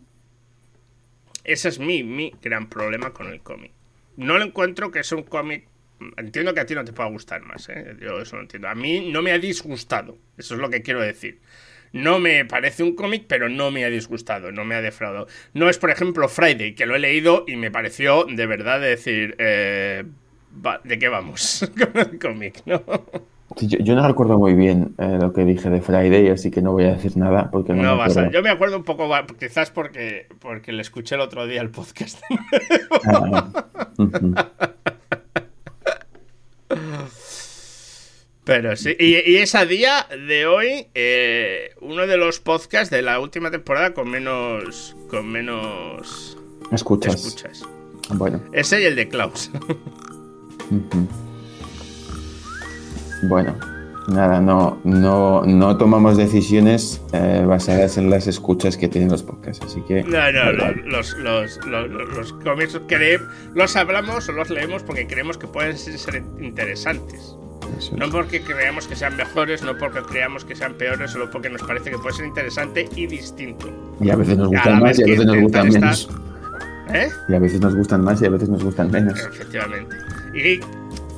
ese 1.46 1.70
es 1.70 1.80
mi, 1.80 2.04
mi 2.04 2.34
gran 2.42 2.70
problema 2.70 3.14
con 3.14 3.28
el 3.28 3.42
cómic. 3.42 3.72
No 4.18 4.38
lo 4.38 4.46
encuentro 4.46 4.92
que 4.92 5.00
es 5.00 5.12
un 5.12 5.24
cómic. 5.24 5.68
Entiendo 6.18 6.54
que 6.54 6.60
a 6.60 6.66
ti 6.66 6.76
no 6.76 6.84
te 6.84 6.94
pueda 6.94 7.10
gustar 7.10 7.42
más, 7.44 7.70
¿eh? 7.70 7.96
Yo 8.02 8.20
eso 8.20 8.36
lo 8.36 8.42
entiendo. 8.42 8.68
A 8.68 8.76
mí 8.76 9.12
no 9.12 9.22
me 9.22 9.32
ha 9.32 9.40
disgustado. 9.40 10.18
Eso 10.38 10.56
es 10.56 10.62
lo 10.62 10.70
que 10.70 10.82
quiero 10.82 11.02
decir. 11.02 11.40
No 11.94 12.20
me 12.20 12.44
parece 12.44 12.84
un 12.84 12.96
cómic, 12.96 13.24
pero 13.28 13.48
no 13.48 13.72
me 13.72 13.86
ha 13.86 13.90
disgustado, 13.90 14.52
no 14.52 14.66
me 14.66 14.76
ha 14.76 14.82
defraudado. 14.82 15.28
No 15.54 15.70
es, 15.70 15.78
por 15.78 15.92
ejemplo, 15.92 16.28
Friday, 16.28 16.76
que 16.76 16.86
lo 16.86 16.96
he 16.96 17.00
leído 17.00 17.46
y 17.48 17.56
me 17.56 17.72
pareció 17.72 18.26
de 18.26 18.46
verdad 18.46 18.82
decir. 18.82 19.36
Eh, 19.40 20.04
¿De 20.84 21.00
qué 21.00 21.10
vamos 21.10 21.70
con 21.94 21.98
el 21.98 22.20
cómic, 22.20 22.62
no? 22.66 22.84
Yo, 23.62 23.96
no 23.96 24.08
recuerdo 24.08 24.38
muy 24.38 24.54
bien 24.54 24.96
eh, 24.98 25.18
lo 25.22 25.32
que 25.32 25.46
dije 25.46 25.70
de 25.70 25.82
Friday, 25.82 26.30
así 26.30 26.52
que 26.52 26.62
no 26.62 26.72
voy 26.72 26.86
a 26.86 26.94
decir 26.94 27.16
nada 27.16 27.50
porque 27.52 27.74
no, 27.74 27.96
me 27.96 28.32
Yo 28.32 28.42
me 28.42 28.50
acuerdo 28.50 28.78
un 28.78 28.84
poco, 28.84 29.10
quizás 29.40 29.72
porque, 29.72 30.28
porque 30.40 30.72
le 30.72 30.82
escuché 30.82 31.16
el 31.16 31.22
otro 31.22 31.46
día 31.48 31.62
el 31.62 31.70
podcast. 31.70 32.20
Pero 38.44 38.76
sí, 38.76 38.96
y, 39.00 39.16
y 39.32 39.38
es 39.38 39.56
a 39.56 39.66
día 39.66 40.06
de 40.28 40.46
hoy 40.46 40.88
eh, 40.94 41.72
uno 41.82 42.06
de 42.06 42.18
los 42.18 42.40
podcasts 42.40 42.92
de 42.92 43.02
la 43.02 43.20
última 43.20 43.50
temporada 43.50 43.94
con 43.94 44.10
menos 44.10 44.96
con 45.10 45.32
menos 45.32 46.38
escuchas. 46.72 47.64
Bueno. 48.14 48.40
Ese 48.54 48.82
y 48.82 48.86
el 48.86 48.96
de 48.96 49.08
Klaus. 49.08 49.50
Bueno, 53.28 53.56
nada, 54.08 54.40
no, 54.40 54.80
no, 54.84 55.44
no 55.46 55.78
tomamos 55.78 56.18
decisiones 56.18 57.02
eh, 57.14 57.44
basadas 57.46 57.98
en 57.98 58.10
las 58.10 58.28
escuchas 58.28 58.78
que 58.78 58.88
tienen 58.88 59.10
los 59.10 59.24
podcasts, 59.24 59.66
así 59.66 59.82
que... 59.82 60.04
No, 60.04 60.32
no, 60.32 60.52
los, 60.52 61.16
los, 61.18 61.60
los, 61.66 61.90
los, 61.90 62.34
cómics 62.34 62.80
los 63.54 63.76
hablamos 63.76 64.30
o 64.30 64.32
los 64.32 64.50
leemos 64.50 64.84
porque 64.84 65.08
creemos 65.08 65.38
que 65.38 65.48
pueden 65.48 65.78
ser 65.78 66.24
interesantes. 66.40 67.36
No 67.98 68.10
porque 68.10 68.42
creamos 68.42 68.88
que 68.88 68.96
sean 68.96 69.18
mejores, 69.18 69.64
no 69.64 69.78
porque 69.78 70.02
creamos 70.02 70.46
que 70.46 70.56
sean 70.56 70.76
peores, 70.76 71.12
solo 71.12 71.30
porque 71.32 71.50
nos 71.50 71.62
parece 71.64 71.92
que 71.92 71.98
puede 71.98 72.16
ser 72.16 72.26
interesante 72.26 72.88
y 72.96 73.08
distinto. 73.08 73.70
Y 74.00 74.10
a 74.10 74.16
veces 74.16 74.38
nos 74.38 74.50
gustan 74.50 74.80
más 74.82 75.00
y 75.00 75.04
a 75.04 75.06
veces 75.06 75.26
nos 75.26 75.42
gustan 75.42 75.70
menos. 75.70 76.10
¿Eh? 76.94 77.10
Y 77.28 77.34
a 77.34 77.40
veces 77.40 77.60
nos 77.60 77.76
gustan 77.76 78.04
más 78.04 78.22
y 78.22 78.26
a 78.26 78.30
veces 78.30 78.50
nos 78.50 78.64
gustan 78.64 78.92
menos. 78.92 79.20
Efectivamente. 79.20 79.96
Y 80.34 80.60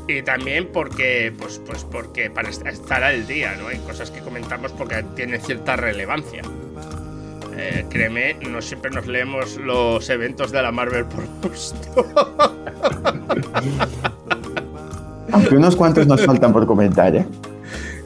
y 0.07 0.21
también 0.21 0.69
porque, 0.71 1.33
pues, 1.37 1.59
pues 1.65 1.83
porque 1.83 2.29
para 2.29 2.49
estar 2.49 3.03
al 3.03 3.27
día, 3.27 3.55
¿no? 3.55 3.67
Hay 3.67 3.77
cosas 3.79 4.09
que 4.09 4.21
comentamos 4.21 4.71
porque 4.71 5.03
tienen 5.15 5.41
cierta 5.41 5.75
relevancia. 5.75 6.41
Eh, 7.57 7.85
créeme, 7.89 8.35
no 8.49 8.61
siempre 8.61 8.91
nos 8.91 9.07
leemos 9.07 9.57
los 9.57 10.09
eventos 10.09 10.51
de 10.51 10.61
la 10.61 10.71
Marvel 10.71 11.05
por 11.05 11.25
gusto. 11.41 12.07
Aunque 15.31 15.55
unos 15.55 15.75
cuantos 15.75 16.07
nos 16.07 16.25
faltan 16.25 16.53
por 16.53 16.65
comentar, 16.65 17.15
¿eh? 17.15 17.25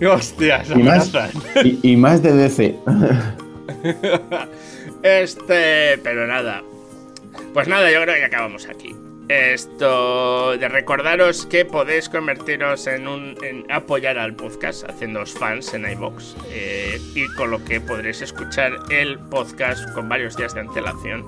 Hostias, 0.07 0.69
y 0.71 0.81
más, 0.81 1.11
y, 1.63 1.91
y 1.91 1.95
más 1.97 2.23
de 2.23 2.33
DC. 2.33 2.75
Este, 5.03 5.97
pero 6.03 6.27
nada. 6.27 6.61
Pues 7.55 7.67
nada, 7.67 7.91
yo 7.91 8.01
creo 8.03 8.15
que 8.15 8.25
acabamos 8.25 8.67
aquí. 8.67 8.95
Esto 9.29 10.57
de 10.57 10.67
recordaros 10.67 11.45
que 11.45 11.63
podéis 11.63 12.10
convertiros 12.10 12.86
en 12.88 13.07
un 13.07 13.38
apoyar 13.69 14.17
al 14.17 14.36
podcast 14.36 14.89
haciéndoos 14.89 15.34
fans 15.34 15.73
en 15.73 15.89
iBox 15.89 16.36
eh, 16.49 16.99
y 17.15 17.27
con 17.36 17.51
lo 17.51 17.63
que 17.63 17.79
podréis 17.79 18.21
escuchar 18.21 18.73
el 18.89 19.17
podcast 19.19 19.89
con 19.93 20.10
varios 20.10 20.36
días 20.36 20.53
de 20.53 20.62
antelación. 20.62 21.23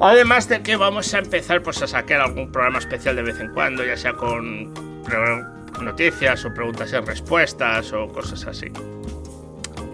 Además 0.00 0.48
de 0.48 0.62
que 0.62 0.76
vamos 0.76 1.12
a 1.12 1.18
empezar 1.18 1.62
pues 1.62 1.82
a 1.82 1.86
sacar 1.86 2.20
algún 2.20 2.50
programa 2.50 2.78
especial 2.78 3.16
de 3.16 3.22
vez 3.22 3.40
en 3.40 3.52
cuando, 3.52 3.84
ya 3.84 3.96
sea 3.96 4.14
con 4.14 4.72
noticias 5.82 6.44
o 6.44 6.54
preguntas 6.54 6.92
y 6.92 6.96
respuestas 6.96 7.92
o 7.92 8.08
cosas 8.08 8.46
así. 8.46 8.72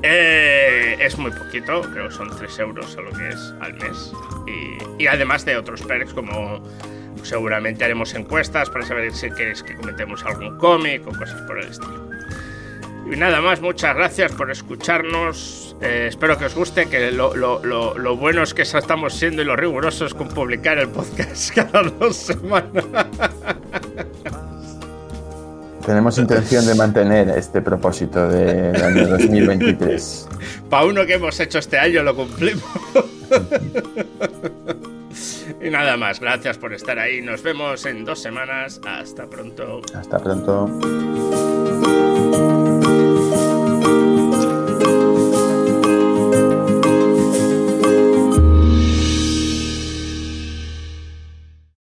Eh, 0.03 0.97
es 1.01 1.17
muy 1.19 1.31
poquito, 1.31 1.83
creo 1.93 2.09
que 2.09 2.15
son 2.15 2.31
3 2.37 2.59
euros 2.61 2.97
a 2.97 3.01
lo 3.01 3.11
que 3.11 3.29
es 3.29 3.55
al 3.61 3.75
mes. 3.75 4.13
Y, 4.99 5.07
además 5.07 5.45
de 5.45 5.57
otros 5.57 5.83
perks 5.83 6.13
como 6.15 6.63
seguramente 7.23 7.85
haremos 7.85 8.15
encuestas 8.15 8.71
para 8.71 8.85
saber 8.85 9.13
si 9.13 9.31
queréis 9.31 9.63
que 9.63 9.75
comentemos 9.75 10.25
algún 10.25 10.57
cómic 10.59 11.07
o 11.07 11.11
cosas 11.11 11.41
por 11.43 11.59
el 11.59 11.69
estilo. 11.69 12.09
Y 13.11 13.17
nada 13.17 13.41
más, 13.41 13.61
muchas 13.61 13.95
gracias 13.95 14.33
por 14.33 14.51
escucharnos. 14.51 15.77
Eh, 15.81 16.07
espero 16.09 16.37
que 16.39 16.47
os 16.47 16.55
guste, 16.55 16.87
que 16.89 17.13
lo, 17.13 17.37
lo, 17.37 17.65
lo, 17.65 17.97
lo, 17.97 18.17
buenos 18.17 18.53
que 18.55 18.63
estamos 18.63 19.15
siendo 19.15 19.43
y 19.43 19.45
lo 19.45 19.55
rigurosos 19.55 20.15
con 20.15 20.29
publicar 20.29 20.79
el 20.79 20.89
podcast 20.89 21.51
cada 21.55 21.83
dos 21.83 22.17
semanas. 22.17 22.85
Tenemos 25.87 26.19
intención 26.19 26.67
de 26.67 26.75
mantener 26.75 27.29
este 27.31 27.63
propósito 27.63 28.29
del 28.29 28.75
año 28.83 29.07
2023. 29.09 30.29
Para 30.69 30.85
uno 30.85 31.07
que 31.07 31.15
hemos 31.15 31.39
hecho 31.39 31.61
este 31.61 31.79
año 31.79 32.03
lo 32.03 32.17
cumplimos. 32.17 32.65
y 35.63 35.71
nada 35.71 35.97
más, 35.97 36.19
gracias 36.19 36.59
por 36.59 36.75
estar 36.75 36.99
ahí. 36.99 37.23
Nos 37.23 37.41
vemos 37.45 37.87
en 37.87 38.05
dos 38.05 38.21
semanas. 38.21 38.81
Hasta 38.85 39.27
pronto. 39.29 39.81
Hasta 39.95 40.19
pronto. 40.19 40.69